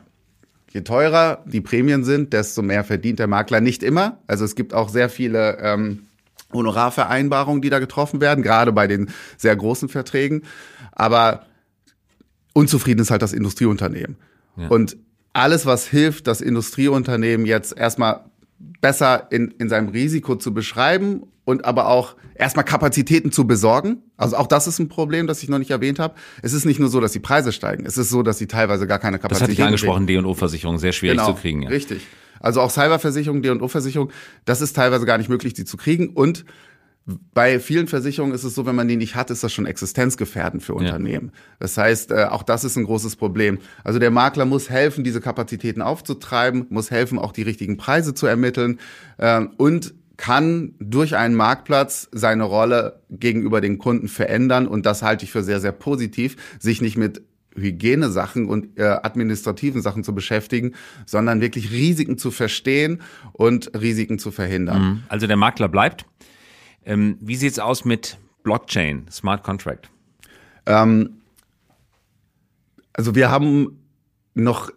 Je 0.71 0.82
teurer 0.82 1.43
die 1.45 1.62
Prämien 1.62 2.04
sind, 2.04 2.34
desto 2.34 2.62
mehr 2.62 2.84
verdient 2.84 3.19
der 3.19 3.28
Makler. 3.28 3.62
Nicht 3.62 3.84
immer. 3.84 4.19
Also 4.28 4.43
es 4.43 4.56
gibt 4.56 4.73
auch 4.73 4.89
sehr 4.89 5.10
viele 5.10 5.58
ähm, 5.60 6.08
Honorarvereinbarungen, 6.52 7.62
die 7.62 7.69
da 7.69 7.80
getroffen 7.80 8.21
werden, 8.21 8.43
gerade 8.43 8.71
bei 8.71 8.88
den 8.88 9.10
sehr 9.38 9.56
großen 9.56 9.89
Verträgen. 9.89 10.43
Aber 10.91 11.45
unzufrieden 12.54 13.02
ist 13.02 13.12
halt 13.12 13.21
das 13.21 13.34
Industrieunternehmen. 13.34 14.17
Ja. 14.58 14.67
Und 14.67 14.97
alles, 15.34 15.65
was 15.65 15.88
hilft, 15.88 16.28
das 16.28 16.41
Industrieunternehmen 16.41 17.45
jetzt 17.45 17.76
erstmal 17.76 18.26
besser 18.60 19.28
in, 19.32 19.54
in 19.60 19.70
seinem 19.70 19.89
Risiko 19.89 20.36
zu 20.36 20.54
beschreiben 20.54 21.24
und 21.46 21.66
aber 21.66 21.88
auch 21.88 22.16
erstmal 22.36 22.66
Kapazitäten 22.66 23.32
zu 23.32 23.46
besorgen. 23.46 24.04
Also 24.18 24.38
auch 24.38 24.48
das 24.48 24.68
ist 24.68 24.80
ein 24.80 24.88
Problem, 24.88 25.28
das 25.28 25.44
ich 25.44 25.50
noch 25.50 25.60
nicht 25.60 25.72
erwähnt 25.72 26.00
habe. 26.00 26.16
Es 26.42 26.54
ist 26.54 26.66
nicht 26.66 26.80
nur 26.80 26.89
so, 26.89 27.00
dass 27.00 27.12
die 27.12 27.20
Preise 27.20 27.52
steigen. 27.52 27.86
Es 27.86 27.98
ist 27.98 28.10
so, 28.10 28.24
dass 28.24 28.38
sie 28.38 28.48
teilweise 28.48 28.88
gar 28.88 29.00
keine 29.00 29.20
Kapazitäten 29.20 29.63
haben. 29.63 29.72
Das 29.74 29.82
hatte 29.82 29.86
ich 29.86 29.89
angesprochen, 29.89 30.08
D&O-Versicherung, 30.08 30.80
sehr 30.80 30.94
schwierig 30.94 31.18
genau, 31.18 31.34
zu 31.34 31.39
kriegen. 31.42 31.63
Ja. 31.63 31.70
Richtig. 31.70 32.08
Also 32.39 32.62
auch 32.62 32.70
Cyberversicherung, 32.70 33.42
D&O-Versicherung, 33.42 34.12
das 34.46 34.62
ist 34.62 34.76
teilweise 34.76 35.06
gar 35.06 35.18
nicht 35.18 35.30
möglich, 35.30 35.54
die 35.54 35.66
zu 35.66 35.78
kriegen. 35.78 36.10
Und 36.10 36.46
bei 37.06 37.60
vielen 37.60 37.88
Versicherungen 37.88 38.34
ist 38.34 38.46
es 38.46 38.56
so, 38.56 38.66
wenn 38.66 38.76
man 38.76 38.88
die 38.88 38.96
nicht 38.96 39.16
hat, 39.16 39.30
ist 39.30 39.44
das 39.44 39.52
schon 39.52 39.66
existenzgefährdend 39.66 40.63
für 40.63 40.74
Unternehmen. 40.74 41.32
Ja. 41.34 41.39
Das 41.60 41.78
heißt, 41.78 42.12
äh, 42.12 42.26
auch 42.30 42.44
das 42.44 42.63
ist 42.63 42.78
ein 42.78 42.86
großes 42.86 43.18
Problem. 43.18 43.60
Also 43.84 44.00
der 44.00 44.12
Makler 44.12 44.46
muss 44.46 44.70
helfen, 44.70 45.04
diese 45.04 45.20
Kapazitäten 45.20 45.82
aufzutreiben, 45.82 46.66
muss 46.70 46.92
helfen, 46.92 47.20
auch 47.20 47.34
die 47.34 47.42
richtigen 47.42 47.76
Preise 47.76 48.13
zu 48.13 48.26
ermitteln 48.26 48.80
äh, 49.18 49.42
und 49.58 49.94
kann 50.16 50.76
durch 50.80 51.18
einen 51.18 51.36
Marktplatz 51.36 52.08
seine 52.13 52.44
Rolle 52.44 53.02
gegenüber 53.10 53.60
den 53.60 53.80
Kunden 53.80 54.08
verändern. 54.08 54.68
Und 54.68 54.86
das 54.86 55.02
halte 55.02 55.26
ich 55.26 55.32
für 55.32 55.44
sehr, 55.44 55.60
sehr 55.60 55.74
positiv, 55.74 56.38
sich 56.60 56.82
nicht 56.82 56.96
mit 56.98 57.24
Hygienesachen 57.56 58.48
und 58.48 58.80
äh, 58.80 58.84
administrativen 58.84 59.82
Sachen 59.82 60.04
zu 60.04 60.16
beschäftigen, 60.16 60.74
sondern 61.06 61.42
wirklich 61.42 61.72
Risiken 61.72 62.18
zu 62.18 62.32
verstehen 62.32 63.02
und 63.34 63.72
Risiken 63.80 64.18
zu 64.20 64.32
verhindern. 64.32 64.82
Mhm. 64.82 65.04
Also 65.10 65.28
der 65.28 65.38
Makler 65.38 65.68
bleibt. 65.68 66.06
Ähm, 66.86 67.17
wie 67.22 67.36
sieht's 67.36 67.60
aus 67.60 67.86
mit 67.86 68.17
Blockchain, 68.43 69.08
Smart 69.12 69.43
Contract? 69.43 69.89
Ähm, 70.65 71.22
also 72.93 73.15
wir 73.15 73.32
haben 73.32 73.80
noch 74.34 74.72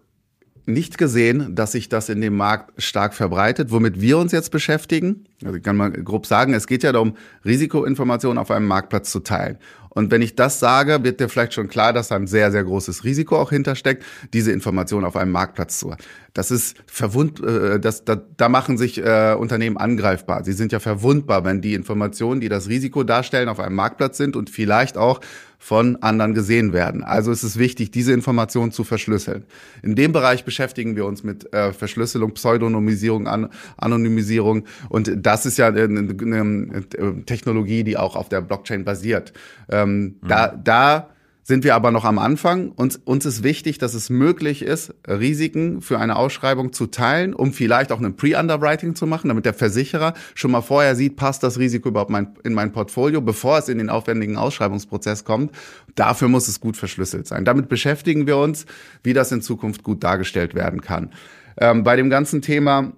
nicht 0.66 0.98
gesehen, 0.98 1.54
dass 1.54 1.72
sich 1.72 1.88
das 1.88 2.08
in 2.08 2.20
dem 2.20 2.36
Markt 2.36 2.82
stark 2.82 3.14
verbreitet. 3.14 3.70
Womit 3.70 4.00
wir 4.00 4.18
uns 4.18 4.32
jetzt 4.32 4.50
beschäftigen, 4.50 5.28
also 5.44 5.56
ich 5.56 5.62
kann 5.62 5.76
mal 5.76 5.90
grob 5.90 6.26
sagen, 6.26 6.54
es 6.54 6.66
geht 6.66 6.82
ja 6.82 6.92
darum, 6.92 7.16
Risikoinformationen 7.44 8.38
auf 8.38 8.50
einem 8.50 8.66
Marktplatz 8.66 9.10
zu 9.10 9.20
teilen. 9.20 9.58
Und 9.96 10.10
wenn 10.10 10.20
ich 10.20 10.36
das 10.36 10.60
sage, 10.60 11.04
wird 11.04 11.20
dir 11.20 11.28
vielleicht 11.30 11.54
schon 11.54 11.68
klar, 11.68 11.94
dass 11.94 12.08
da 12.08 12.16
ein 12.16 12.26
sehr, 12.26 12.52
sehr 12.52 12.64
großes 12.64 13.04
Risiko 13.04 13.38
auch 13.38 13.48
hintersteckt, 13.48 14.04
diese 14.34 14.52
Informationen 14.52 15.06
auf 15.06 15.16
einem 15.16 15.32
Marktplatz 15.32 15.78
zu. 15.78 15.94
Das 16.34 16.50
ist 16.50 16.76
verwund, 16.86 17.42
äh, 17.42 17.80
das, 17.80 18.04
da, 18.04 18.16
da 18.36 18.50
machen 18.50 18.76
sich 18.76 18.98
äh, 18.98 19.34
Unternehmen 19.38 19.78
angreifbar. 19.78 20.44
Sie 20.44 20.52
sind 20.52 20.70
ja 20.70 20.80
verwundbar, 20.80 21.46
wenn 21.46 21.62
die 21.62 21.72
Informationen, 21.72 22.42
die 22.42 22.50
das 22.50 22.68
Risiko 22.68 23.04
darstellen, 23.04 23.48
auf 23.48 23.58
einem 23.58 23.74
Marktplatz 23.74 24.18
sind 24.18 24.36
und 24.36 24.50
vielleicht 24.50 24.98
auch 24.98 25.20
von 25.58 25.96
anderen 26.02 26.34
gesehen 26.34 26.72
werden. 26.72 27.02
Also 27.02 27.32
ist 27.32 27.42
es 27.42 27.58
wichtig, 27.58 27.90
diese 27.90 28.12
Informationen 28.12 28.72
zu 28.72 28.84
verschlüsseln. 28.84 29.44
In 29.82 29.94
dem 29.94 30.12
Bereich 30.12 30.44
beschäftigen 30.44 30.94
wir 30.96 31.06
uns 31.06 31.24
mit 31.24 31.52
äh, 31.54 31.72
Verschlüsselung, 31.72 32.34
Pseudonymisierung, 32.34 33.26
An 33.26 33.48
Anonymisierung 33.78 34.64
und 34.90 35.10
das 35.26 35.44
ist 35.44 35.58
ja 35.58 35.66
eine, 35.66 35.82
eine, 35.82 37.24
Technologie, 37.26 37.82
die 37.82 37.96
auch 37.96 38.14
auf 38.14 38.28
der 38.28 38.40
Blockchain 38.40 38.84
basiert. 38.84 39.32
Ähm, 39.68 40.18
mhm. 40.22 40.28
Da, 40.28 40.48
da 40.48 41.08
sind 41.42 41.64
wir 41.64 41.74
aber 41.74 41.90
noch 41.90 42.04
am 42.04 42.18
Anfang. 42.18 42.70
Uns, 42.70 42.96
uns 43.04 43.26
ist 43.26 43.42
wichtig, 43.42 43.78
dass 43.78 43.94
es 43.94 44.08
möglich 44.08 44.62
ist, 44.62 44.94
Risiken 45.06 45.80
für 45.80 45.98
eine 45.98 46.16
Ausschreibung 46.16 46.72
zu 46.72 46.86
teilen, 46.86 47.34
um 47.34 47.52
vielleicht 47.52 47.90
auch 47.90 48.00
ein 48.00 48.16
Pre-Underwriting 48.16 48.94
zu 48.94 49.06
machen, 49.06 49.28
damit 49.28 49.44
der 49.46 49.54
Versicherer 49.54 50.14
schon 50.34 50.52
mal 50.52 50.60
vorher 50.60 50.94
sieht, 50.94 51.16
passt 51.16 51.42
das 51.42 51.58
Risiko 51.58 51.88
überhaupt 51.88 52.10
mein, 52.10 52.34
in 52.44 52.52
mein 52.54 52.72
Portfolio, 52.72 53.20
bevor 53.20 53.58
es 53.58 53.68
in 53.68 53.78
den 53.78 53.90
aufwendigen 53.90 54.36
Ausschreibungsprozess 54.36 55.24
kommt. 55.24 55.52
Dafür 55.96 56.28
muss 56.28 56.46
es 56.46 56.60
gut 56.60 56.76
verschlüsselt 56.76 57.26
sein. 57.26 57.44
Damit 57.44 57.68
beschäftigen 57.68 58.26
wir 58.28 58.36
uns, 58.36 58.66
wie 59.02 59.12
das 59.12 59.32
in 59.32 59.42
Zukunft 59.42 59.82
gut 59.82 60.04
dargestellt 60.04 60.54
werden 60.54 60.80
kann. 60.80 61.10
Ähm, 61.58 61.82
bei 61.84 61.96
dem 61.96 62.10
ganzen 62.10 62.42
Thema 62.42 62.92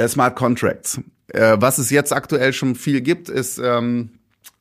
äh, 0.00 0.08
Smart 0.08 0.34
Contracts. 0.34 1.00
Äh, 1.30 1.56
was 1.60 1.78
es 1.78 1.90
jetzt 1.90 2.12
aktuell 2.12 2.52
schon 2.52 2.74
viel 2.74 3.00
gibt, 3.00 3.28
ist 3.28 3.58
ähm, 3.58 4.10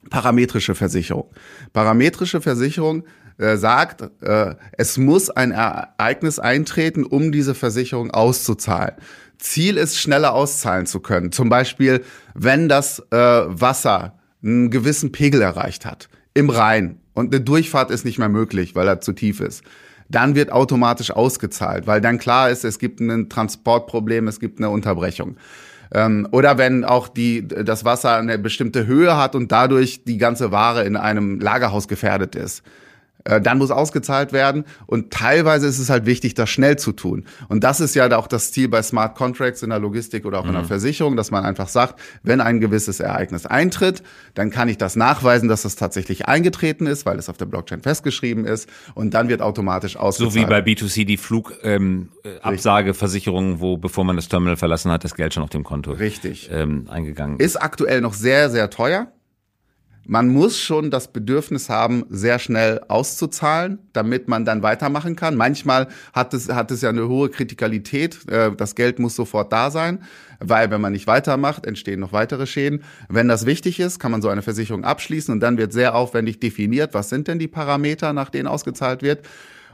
parametrische 0.10 0.76
Versicherung. 0.76 1.30
Parametrische 1.74 2.42
Versicherung 2.42 3.04
äh, 3.38 3.58
sagt, 3.58 4.10
äh, 4.22 4.56
es 4.78 4.98
muss 4.98 5.30
ein 5.30 5.52
Ereignis 5.52 6.40
eintreten, 6.40 7.04
um 7.04 7.32
diese 7.32 7.56
Versicherung 7.56 8.12
auszuzahlen. 8.12 8.96
Ziel 9.38 9.78
ist, 9.78 9.98
schneller 9.98 10.34
auszahlen 10.34 10.86
zu 10.86 11.00
können. 11.00 11.32
Zum 11.32 11.50
Beispiel, 11.50 12.04
wenn 12.34 12.68
das 12.68 13.00
äh, 13.12 13.16
Wasser 13.18 14.20
einen 14.44 14.70
gewissen 14.70 15.12
Pegel 15.12 15.42
erreicht 15.42 15.86
hat 15.86 16.10
im 16.34 16.50
Rhein 16.50 17.00
und 17.14 17.34
eine 17.34 17.44
Durchfahrt 17.44 17.92
ist 17.92 18.06
nicht 18.06 18.20
mehr 18.20 18.30
möglich, 18.30 18.76
weil 18.76 18.88
er 18.88 19.02
zu 19.02 19.14
tief 19.14 19.40
ist 19.40 19.64
dann 20.10 20.36
wird 20.36 20.52
automatisch 20.52 21.12
ausgezahlt, 21.12 21.88
weil 21.88 22.02
dann 22.02 22.18
klar 22.18 22.50
ist, 22.50 22.66
es 22.66 22.80
gibt 22.80 23.00
ein 23.00 23.30
Transportproblem, 23.30 24.28
es 24.28 24.40
gibt 24.40 24.60
eine 24.60 24.70
Unterbrechung. 24.70 25.38
Ähm, 25.94 26.28
oder 26.32 26.58
wenn 26.58 26.86
auch 26.86 27.08
die, 27.08 27.48
das 27.48 27.86
Wasser 27.86 28.18
eine 28.18 28.38
bestimmte 28.38 28.86
Höhe 28.86 29.18
hat 29.18 29.36
und 29.36 29.52
dadurch 29.52 30.04
die 30.04 30.18
ganze 30.18 30.52
Ware 30.52 30.84
in 30.84 30.96
einem 30.96 31.40
Lagerhaus 31.40 31.88
gefährdet 31.88 32.36
ist. 32.36 32.64
Äh, 33.30 33.42
dann 33.42 33.60
muss 33.60 33.72
ausgezahlt 33.72 34.34
werden 34.34 34.66
und 34.88 35.12
teilweise 35.12 35.68
ist 35.68 35.80
es 35.80 35.90
halt 35.90 36.06
wichtig, 36.06 36.34
das 36.34 36.50
schnell 36.50 36.78
zu 36.78 36.92
tun. 36.92 37.26
Und 37.48 37.64
das 37.64 37.80
ist 37.80 37.96
ja 37.96 38.10
auch 38.18 38.28
das 38.28 38.52
Ziel 38.52 38.68
bei 38.68 38.82
Smart 38.82 39.16
Contracts 39.16 39.64
in 39.64 39.70
der 39.70 39.80
Logistik 39.80 40.26
oder 40.26 40.40
auch 40.40 40.46
in 40.46 40.54
der 40.54 40.64
mhm. 40.64 40.68
Versicherung, 40.68 41.16
dass 41.16 41.32
man 41.32 41.46
einfach 41.46 41.68
sagt, 41.68 42.00
wenn 42.24 42.42
ein 42.42 42.60
gewisses 42.60 43.00
Ereignis 43.00 43.46
eintritt, 43.46 44.04
dann 44.34 44.50
kann 44.50 44.68
ich 44.68 44.78
das 44.78 44.96
nachweisen, 44.96 45.48
dass 45.48 45.62
das 45.62 45.76
tatsächlich 45.76 46.28
eingetreten 46.28 46.88
ist, 46.88 47.06
weil 47.06 47.20
es 47.20 47.30
auf 47.30 47.38
der 47.38 47.46
Blockchain 47.46 47.82
festgeschrieben 47.82 48.46
ist 48.46 48.68
und 48.96 49.14
dann 49.14 49.30
wird 49.30 49.42
automatisch 49.42 49.96
ausgezahlt. 49.96 50.34
So 50.34 50.40
wie 50.40 50.46
bei 50.46 50.60
B2C 50.60 51.06
die 51.06 51.18
Flugabsageversicherung, 51.18 53.54
ähm, 53.54 53.60
wo 53.60 53.78
bevor 53.78 54.04
man 54.04 54.16
das 54.16 54.28
Terminal 54.28 54.58
verlassen 54.58 54.92
hat, 54.92 55.04
das 55.04 55.16
Geld 55.16 55.34
schon 55.34 55.44
auf 55.44 55.50
dem 55.50 55.64
Konto 55.64 55.92
Richtig. 55.92 56.50
Ähm, 56.52 56.86
eingegangen 56.90 57.40
ist. 57.40 57.46
Ist 57.46 57.62
aktuell 57.62 58.02
noch 58.02 58.14
sehr, 58.14 58.50
sehr 58.50 58.70
teuer 58.70 59.12
man 60.10 60.28
muss 60.28 60.58
schon 60.58 60.90
das 60.90 61.14
Bedürfnis 61.14 61.70
haben, 61.70 62.04
sehr 62.10 62.40
schnell 62.40 62.82
auszuzahlen, 62.88 63.78
damit 63.94 64.28
man 64.28 64.44
dann 64.44 64.64
weitermachen 64.64 65.16
kann. 65.16 65.36
Manchmal 65.36 65.88
hat 66.14 66.34
es, 66.34 66.50
hat 66.50 66.72
es 66.72 66.82
ja 66.82 66.90
eine 66.90 67.08
hohe 67.08 67.30
Kritikalität. 67.30 68.28
Äh, 68.28 68.52
das 68.56 68.74
Geld 68.74 68.98
muss 68.98 69.16
sofort 69.16 69.54
da 69.54 69.70
sein, 69.70 70.04
weil 70.40 70.72
wenn 70.72 70.82
man 70.82 70.94
nicht 70.94 71.06
weitermacht, 71.06 71.68
entstehen 71.68 72.00
noch 72.00 72.12
weitere 72.12 72.48
Schäden. 72.48 72.84
Wenn 73.08 73.28
das 73.28 73.46
wichtig 73.46 73.80
ist, 73.80 74.00
kann 74.00 74.10
man 74.12 74.24
so 74.24 74.30
eine 74.30 74.42
Versicherung 74.42 74.84
abschließen 74.84 75.32
und 75.32 75.42
dann 75.42 75.60
wird 75.60 75.74
sehr 75.74 75.94
aufwendig 75.94 76.40
definiert, 76.40 76.96
was 76.96 77.10
sind 77.10 77.28
denn 77.28 77.38
die 77.38 77.48
Parameter, 77.48 78.12
nach 78.12 78.32
denen 78.32 78.48
ausgezahlt 78.48 79.04
wird. 79.04 79.28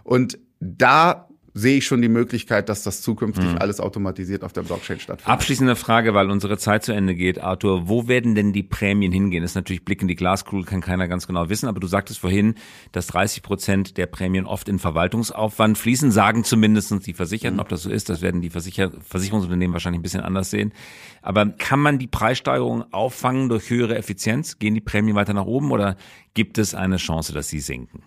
Und 0.04 0.38
da 0.60 1.30
sehe 1.58 1.78
ich 1.78 1.86
schon 1.86 2.02
die 2.02 2.10
Möglichkeit, 2.10 2.68
dass 2.68 2.84
das 2.84 3.02
zukünftig 3.02 3.46
mhm. 3.46 3.58
alles 3.58 3.80
automatisiert 3.80 4.44
auf 4.44 4.52
der 4.52 4.64
Blockchain 4.64 5.00
stattfindet. 5.00 5.34
Abschließende 5.34 5.78
Frage, 5.78 6.14
weil 6.14 6.30
unsere 6.30 6.58
Zeit 6.58 6.84
zu 6.84 6.92
Ende 6.92 7.16
geht, 7.16 7.40
Arthur. 7.42 7.88
Wo 7.88 8.10
werden 8.10 8.36
denn 8.36 8.52
die 8.52 8.62
Prämien 8.62 9.14
hingehen? 9.14 9.42
Das 9.42 9.52
ist 9.52 9.56
natürlich 9.56 9.86
Blick 9.86 10.02
in 10.02 10.10
die 10.10 10.16
Glaskugel, 10.16 10.66
kann 10.66 10.82
keiner 10.82 11.08
ganz 11.08 11.28
genau 11.28 11.48
wissen, 11.48 11.70
aber 11.70 11.80
du 11.80 11.88
sagtest 11.88 12.20
vorhin, 12.20 12.56
dass 12.92 13.08
30 13.08 13.42
Prozent 13.42 13.96
der 13.96 14.06
Prämien 14.06 14.46
oft 14.46 14.68
in 14.68 14.80
Verwaltungsaufwand 14.80 15.78
fließen, 15.78 16.12
sagen 16.12 16.44
zumindest 16.44 17.08
die 17.08 17.14
Versicherten. 17.14 17.56
Mhm. 17.56 17.62
Ob 17.62 17.70
das 17.70 17.84
so 17.84 17.90
ist, 17.90 18.10
das 18.10 18.22
werden 18.22 18.42
die 18.42 18.50
Versicher 18.50 18.92
Versicherungsunternehmen 19.08 19.74
wahrscheinlich 19.74 20.00
ein 20.00 20.04
bisschen 20.04 20.22
anders 20.22 20.50
sehen. 20.50 20.74
Aber 21.22 21.46
kann 21.46 21.80
man 21.80 22.00
die 22.00 22.08
Preissteigerung 22.08 22.84
auffangen 22.92 23.48
durch 23.48 23.70
höhere 23.70 23.98
Effizienz? 23.98 24.60
Gehen 24.60 24.74
die 24.74 24.82
Prämien 24.82 25.16
weiter 25.16 25.34
nach 25.34 25.46
oben 25.46 25.72
oder 25.72 25.96
gibt 26.34 26.58
es 26.58 26.76
eine 26.76 26.98
Chance, 26.98 27.32
dass 27.32 27.48
sie 27.48 27.62
sinken? 27.62 28.04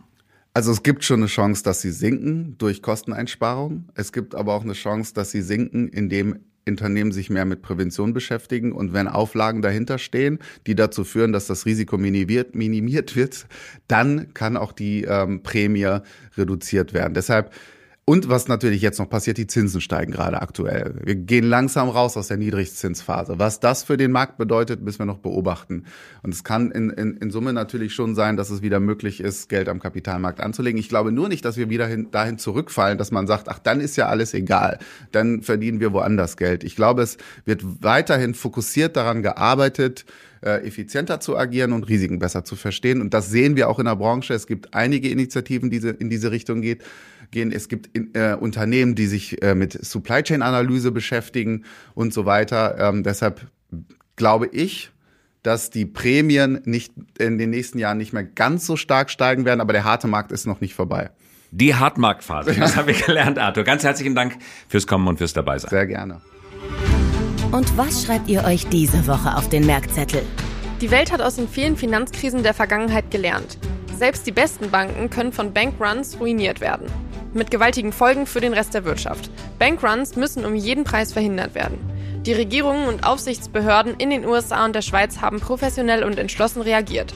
Also 0.58 0.72
es 0.72 0.82
gibt 0.82 1.04
schon 1.04 1.20
eine 1.20 1.28
Chance, 1.28 1.62
dass 1.62 1.82
sie 1.82 1.92
sinken 1.92 2.56
durch 2.58 2.82
Kosteneinsparung. 2.82 3.90
Es 3.94 4.12
gibt 4.12 4.34
aber 4.34 4.54
auch 4.54 4.64
eine 4.64 4.72
Chance, 4.72 5.14
dass 5.14 5.30
sie 5.30 5.40
sinken, 5.40 5.86
indem 5.86 6.40
Unternehmen 6.66 7.12
sich 7.12 7.30
mehr 7.30 7.44
mit 7.44 7.62
Prävention 7.62 8.12
beschäftigen 8.12 8.72
und 8.72 8.92
wenn 8.92 9.06
Auflagen 9.06 9.62
dahinter 9.62 9.98
stehen, 9.98 10.40
die 10.66 10.74
dazu 10.74 11.04
führen, 11.04 11.32
dass 11.32 11.46
das 11.46 11.64
Risiko 11.64 11.96
minimiert, 11.96 12.56
minimiert 12.56 13.14
wird, 13.14 13.46
dann 13.86 14.34
kann 14.34 14.56
auch 14.56 14.72
die 14.72 15.04
ähm, 15.04 15.44
Prämie 15.44 16.00
reduziert 16.36 16.92
werden. 16.92 17.14
Deshalb 17.14 17.52
und 18.08 18.30
was 18.30 18.48
natürlich 18.48 18.80
jetzt 18.80 18.98
noch 18.98 19.10
passiert, 19.10 19.36
die 19.36 19.46
Zinsen 19.46 19.82
steigen 19.82 20.12
gerade 20.12 20.40
aktuell. 20.40 20.94
Wir 21.04 21.14
gehen 21.14 21.44
langsam 21.44 21.90
raus 21.90 22.16
aus 22.16 22.28
der 22.28 22.38
Niedrigzinsphase. 22.38 23.38
Was 23.38 23.60
das 23.60 23.82
für 23.82 23.98
den 23.98 24.12
Markt 24.12 24.38
bedeutet, 24.38 24.80
müssen 24.80 25.00
wir 25.00 25.04
noch 25.04 25.18
beobachten. 25.18 25.84
Und 26.22 26.32
es 26.32 26.42
kann 26.42 26.70
in, 26.70 26.88
in, 26.88 27.18
in 27.18 27.30
Summe 27.30 27.52
natürlich 27.52 27.92
schon 27.92 28.14
sein, 28.14 28.38
dass 28.38 28.48
es 28.48 28.62
wieder 28.62 28.80
möglich 28.80 29.20
ist, 29.20 29.50
Geld 29.50 29.68
am 29.68 29.78
Kapitalmarkt 29.78 30.40
anzulegen. 30.40 30.80
Ich 30.80 30.88
glaube 30.88 31.12
nur 31.12 31.28
nicht, 31.28 31.44
dass 31.44 31.58
wir 31.58 31.68
wieder 31.68 31.86
hin, 31.86 32.08
dahin 32.10 32.38
zurückfallen, 32.38 32.96
dass 32.96 33.10
man 33.10 33.26
sagt, 33.26 33.46
ach, 33.50 33.58
dann 33.58 33.78
ist 33.78 33.96
ja 33.96 34.06
alles 34.06 34.32
egal. 34.32 34.78
Dann 35.12 35.42
verdienen 35.42 35.78
wir 35.78 35.92
woanders 35.92 36.38
Geld. 36.38 36.64
Ich 36.64 36.76
glaube, 36.76 37.02
es 37.02 37.18
wird 37.44 37.60
weiterhin 37.82 38.32
fokussiert 38.32 38.96
daran 38.96 39.22
gearbeitet, 39.22 40.06
äh, 40.42 40.66
effizienter 40.66 41.20
zu 41.20 41.36
agieren 41.36 41.72
und 41.72 41.88
Risiken 41.88 42.18
besser 42.18 42.44
zu 42.44 42.56
verstehen. 42.56 43.00
Und 43.00 43.12
das 43.12 43.28
sehen 43.28 43.56
wir 43.56 43.68
auch 43.68 43.78
in 43.78 43.86
der 43.86 43.96
Branche. 43.96 44.34
Es 44.34 44.46
gibt 44.46 44.72
einige 44.74 45.08
Initiativen, 45.10 45.68
die 45.70 45.78
in 45.78 46.10
diese 46.10 46.30
Richtung 46.30 46.62
geht, 46.62 46.82
gehen. 47.30 47.52
Es 47.52 47.68
gibt 47.68 47.96
in, 47.96 48.14
äh, 48.14 48.36
Unternehmen, 48.38 48.94
die 48.94 49.06
sich 49.06 49.42
äh, 49.42 49.54
mit 49.54 49.72
Supply 49.72 50.22
Chain 50.22 50.42
Analyse 50.42 50.92
beschäftigen 50.92 51.64
und 51.94 52.12
so 52.12 52.26
weiter. 52.26 52.76
Ähm, 52.78 53.02
deshalb 53.02 53.46
glaube 54.16 54.48
ich, 54.48 54.90
dass 55.42 55.70
die 55.70 55.86
Prämien 55.86 56.60
nicht 56.64 56.92
in 57.18 57.38
den 57.38 57.50
nächsten 57.50 57.78
Jahren 57.78 57.98
nicht 57.98 58.12
mehr 58.12 58.24
ganz 58.24 58.66
so 58.66 58.76
stark 58.76 59.10
steigen 59.10 59.44
werden, 59.44 59.60
aber 59.60 59.72
der 59.72 59.84
harte 59.84 60.08
Markt 60.08 60.32
ist 60.32 60.46
noch 60.46 60.60
nicht 60.60 60.74
vorbei. 60.74 61.10
Die 61.50 61.74
Hartmarktphase, 61.74 62.54
das 62.54 62.76
haben 62.76 62.88
wir 62.88 62.94
gelernt, 62.94 63.38
Arthur. 63.38 63.64
Ganz 63.64 63.82
herzlichen 63.82 64.14
Dank 64.14 64.36
fürs 64.68 64.86
Kommen 64.86 65.08
und 65.08 65.18
fürs 65.18 65.32
Dabeisein. 65.32 65.70
Sehr 65.70 65.86
gerne. 65.86 66.20
Und 67.50 67.74
was 67.78 68.04
schreibt 68.04 68.28
ihr 68.28 68.44
euch 68.44 68.66
diese 68.66 69.06
Woche 69.06 69.34
auf 69.34 69.48
den 69.48 69.64
Merkzettel? 69.64 70.22
Die 70.82 70.90
Welt 70.90 71.10
hat 71.10 71.22
aus 71.22 71.36
den 71.36 71.48
vielen 71.48 71.76
Finanzkrisen 71.76 72.42
der 72.42 72.52
Vergangenheit 72.52 73.10
gelernt. 73.10 73.58
Selbst 73.96 74.26
die 74.26 74.32
besten 74.32 74.70
Banken 74.70 75.08
können 75.08 75.32
von 75.32 75.54
Bankruns 75.54 76.20
ruiniert 76.20 76.60
werden. 76.60 76.86
Mit 77.34 77.50
gewaltigen 77.50 77.92
Folgen 77.92 78.26
für 78.26 78.40
den 78.40 78.54
Rest 78.54 78.72
der 78.72 78.84
Wirtschaft. 78.84 79.30
Bankruns 79.58 80.16
müssen 80.16 80.46
um 80.46 80.54
jeden 80.54 80.84
Preis 80.84 81.12
verhindert 81.12 81.54
werden. 81.54 81.78
Die 82.24 82.32
Regierungen 82.32 82.88
und 82.88 83.04
Aufsichtsbehörden 83.04 83.94
in 83.98 84.08
den 84.08 84.24
USA 84.24 84.64
und 84.64 84.74
der 84.74 84.82
Schweiz 84.82 85.20
haben 85.20 85.38
professionell 85.38 86.04
und 86.04 86.18
entschlossen 86.18 86.62
reagiert. 86.62 87.12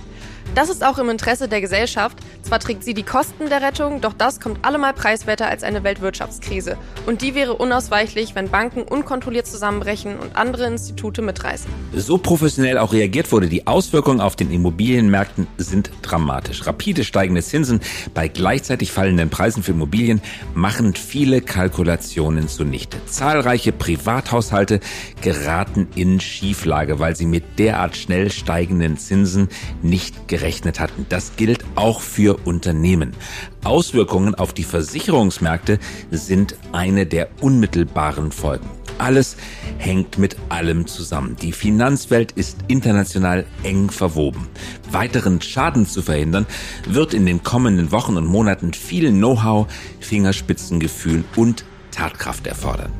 Das 0.54 0.68
ist 0.68 0.84
auch 0.84 0.98
im 0.98 1.08
Interesse 1.08 1.48
der 1.48 1.62
Gesellschaft. 1.62 2.18
Zwar 2.42 2.58
trägt 2.60 2.84
sie 2.84 2.92
die 2.92 3.04
Kosten 3.04 3.48
der 3.48 3.62
Rettung, 3.62 4.02
doch 4.02 4.12
das 4.12 4.38
kommt 4.38 4.62
allemal 4.66 4.92
preiswerter 4.92 5.48
als 5.48 5.62
eine 5.62 5.82
Weltwirtschaftskrise. 5.82 6.76
Und 7.06 7.22
die 7.22 7.34
wäre 7.34 7.54
unausweichlich, 7.54 8.34
wenn 8.34 8.50
Banken 8.50 8.82
unkontrolliert 8.82 9.46
zusammenbrechen 9.46 10.18
und 10.18 10.36
andere 10.36 10.66
Institute 10.66 11.22
mitreißen. 11.22 11.70
So 11.94 12.18
professionell 12.18 12.76
auch 12.76 12.92
reagiert 12.92 13.32
wurde, 13.32 13.48
die 13.48 13.66
Auswirkungen 13.66 14.20
auf 14.20 14.36
den 14.36 14.50
Immobilienmärkten 14.50 15.46
sind 15.56 15.90
dramatisch. 16.02 16.66
Rapide 16.66 17.04
steigende 17.04 17.42
Zinsen 17.42 17.80
bei 18.12 18.28
gleichzeitig 18.28 18.92
fallenden 18.92 19.30
Preisen 19.30 19.62
für 19.62 19.72
Immobilien 19.72 20.20
machen 20.52 20.94
viele 20.94 21.40
Kalkulationen 21.40 22.48
zunichte. 22.48 22.98
Zahlreiche 23.06 23.72
Privathaushalte 23.72 24.80
geraten 25.22 25.88
in 25.94 26.20
Schieflage, 26.20 26.98
weil 26.98 27.16
sie 27.16 27.26
mit 27.26 27.58
derart 27.58 27.96
schnell 27.96 28.30
steigenden 28.30 28.98
Zinsen 28.98 29.48
nicht 29.80 30.28
gerechnet 30.28 30.41
gerechnet 30.42 30.80
hatten. 30.80 31.06
Das 31.08 31.36
gilt 31.36 31.64
auch 31.76 32.00
für 32.00 32.36
Unternehmen. 32.44 33.14
Auswirkungen 33.62 34.34
auf 34.34 34.52
die 34.52 34.64
Versicherungsmärkte 34.64 35.78
sind 36.10 36.56
eine 36.72 37.06
der 37.06 37.28
unmittelbaren 37.40 38.32
Folgen. 38.32 38.68
Alles 38.98 39.36
hängt 39.78 40.18
mit 40.18 40.36
allem 40.48 40.88
zusammen. 40.88 41.36
Die 41.40 41.52
Finanzwelt 41.52 42.32
ist 42.32 42.58
international 42.66 43.46
eng 43.62 43.90
verwoben. 43.90 44.48
Weiteren 44.90 45.40
Schaden 45.40 45.86
zu 45.86 46.02
verhindern, 46.02 46.46
wird 46.88 47.14
in 47.14 47.24
den 47.24 47.44
kommenden 47.44 47.92
Wochen 47.92 48.16
und 48.16 48.26
Monaten 48.26 48.72
viel 48.72 49.12
Know-how, 49.12 49.68
Fingerspitzengefühl 50.00 51.22
und 51.36 51.64
Tatkraft 51.92 52.48
erfordern. 52.48 52.92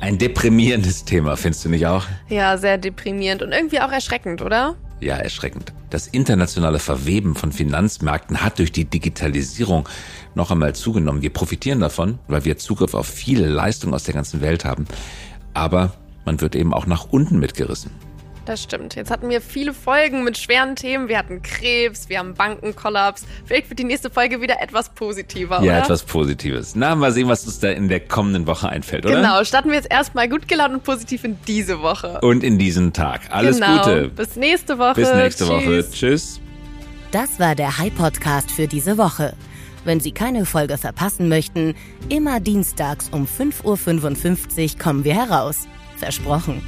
Ein 0.00 0.16
deprimierendes 0.16 1.04
Thema, 1.04 1.36
findest 1.36 1.66
du 1.66 1.68
nicht 1.68 1.86
auch? 1.86 2.06
Ja, 2.28 2.56
sehr 2.56 2.78
deprimierend 2.78 3.42
und 3.42 3.52
irgendwie 3.52 3.80
auch 3.80 3.92
erschreckend, 3.92 4.42
oder? 4.42 4.74
Ja, 5.02 5.16
erschreckend. 5.16 5.72
Das 5.90 6.06
internationale 6.06 6.78
Verweben 6.78 7.34
von 7.34 7.50
Finanzmärkten 7.50 8.40
hat 8.40 8.60
durch 8.60 8.70
die 8.70 8.84
Digitalisierung 8.84 9.88
noch 10.36 10.52
einmal 10.52 10.76
zugenommen. 10.76 11.22
Wir 11.22 11.32
profitieren 11.32 11.80
davon, 11.80 12.20
weil 12.28 12.44
wir 12.44 12.56
Zugriff 12.56 12.94
auf 12.94 13.08
viele 13.08 13.48
Leistungen 13.48 13.94
aus 13.94 14.04
der 14.04 14.14
ganzen 14.14 14.40
Welt 14.42 14.64
haben. 14.64 14.86
Aber 15.54 15.92
man 16.24 16.40
wird 16.40 16.54
eben 16.54 16.72
auch 16.72 16.86
nach 16.86 17.06
unten 17.10 17.40
mitgerissen. 17.40 17.90
Das 18.44 18.60
stimmt. 18.62 18.96
Jetzt 18.96 19.10
hatten 19.10 19.28
wir 19.30 19.40
viele 19.40 19.72
Folgen 19.72 20.24
mit 20.24 20.36
schweren 20.36 20.74
Themen. 20.74 21.08
Wir 21.08 21.18
hatten 21.18 21.42
Krebs, 21.42 22.08
wir 22.08 22.18
haben 22.18 22.34
Bankenkollaps. 22.34 23.24
Vielleicht 23.44 23.70
wird 23.70 23.78
die 23.78 23.84
nächste 23.84 24.10
Folge 24.10 24.40
wieder 24.40 24.60
etwas 24.60 24.88
positiver, 24.88 25.56
ja, 25.56 25.60
oder? 25.60 25.66
Ja, 25.66 25.78
etwas 25.78 26.02
Positives. 26.02 26.74
Na, 26.74 26.94
mal 26.96 27.12
sehen, 27.12 27.28
was 27.28 27.44
uns 27.44 27.60
da 27.60 27.68
in 27.70 27.88
der 27.88 28.00
kommenden 28.00 28.46
Woche 28.46 28.68
einfällt, 28.68 29.06
oder? 29.06 29.16
Genau, 29.16 29.44
starten 29.44 29.68
wir 29.68 29.76
jetzt 29.76 29.90
erstmal 29.90 30.28
gut 30.28 30.48
gelaunt 30.48 30.74
und 30.74 30.82
positiv 30.82 31.22
in 31.22 31.38
diese 31.46 31.82
Woche. 31.82 32.18
Und 32.22 32.42
in 32.42 32.58
diesen 32.58 32.92
Tag. 32.92 33.20
Alles 33.30 33.60
genau. 33.60 33.78
Gute. 33.78 34.08
Bis 34.08 34.34
nächste 34.34 34.78
Woche. 34.78 34.94
Bis 34.94 35.14
nächste 35.14 35.44
Tschüss. 35.44 35.66
Woche. 35.66 35.90
Tschüss. 35.92 36.40
Das 37.12 37.38
war 37.38 37.54
der 37.54 37.78
High 37.78 37.94
Podcast 37.94 38.50
für 38.50 38.66
diese 38.66 38.98
Woche. 38.98 39.34
Wenn 39.84 40.00
Sie 40.00 40.12
keine 40.12 40.46
Folge 40.46 40.78
verpassen 40.78 41.28
möchten, 41.28 41.74
immer 42.08 42.40
dienstags 42.40 43.08
um 43.10 43.26
5.55 43.26 44.74
Uhr 44.74 44.78
kommen 44.78 45.04
wir 45.04 45.14
heraus. 45.14 45.66
Versprochen. 45.96 46.62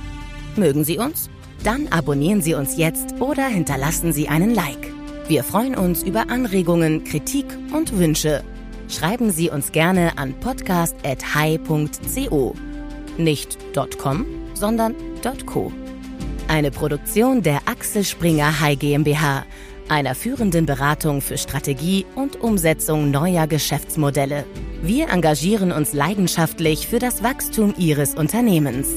Mögen 0.56 0.84
Sie 0.84 0.98
uns? 0.98 1.30
Dann 1.64 1.88
abonnieren 1.88 2.40
Sie 2.42 2.54
uns 2.54 2.76
jetzt 2.76 3.20
oder 3.20 3.48
hinterlassen 3.48 4.12
Sie 4.12 4.28
einen 4.28 4.54
Like. 4.54 4.92
Wir 5.28 5.42
freuen 5.42 5.74
uns 5.74 6.02
über 6.02 6.28
Anregungen, 6.28 7.04
Kritik 7.04 7.46
und 7.72 7.98
Wünsche. 7.98 8.44
Schreiben 8.88 9.30
Sie 9.30 9.48
uns 9.48 9.72
gerne 9.72 10.18
an 10.18 10.34
podcast.hi.co. 10.40 12.54
Nicht 13.16 13.56
.com, 13.98 14.26
sondern 14.52 14.94
.co. 15.46 15.72
Eine 16.48 16.70
Produktion 16.70 17.40
der 17.42 17.60
Axel 17.64 18.04
Springer 18.04 18.60
High 18.60 18.78
GmbH, 18.78 19.46
einer 19.88 20.14
führenden 20.14 20.66
Beratung 20.66 21.22
für 21.22 21.38
Strategie 21.38 22.04
und 22.14 22.42
Umsetzung 22.42 23.10
neuer 23.10 23.46
Geschäftsmodelle. 23.46 24.44
Wir 24.82 25.08
engagieren 25.08 25.72
uns 25.72 25.94
leidenschaftlich 25.94 26.86
für 26.86 26.98
das 26.98 27.22
Wachstum 27.22 27.72
Ihres 27.78 28.14
Unternehmens. 28.14 28.88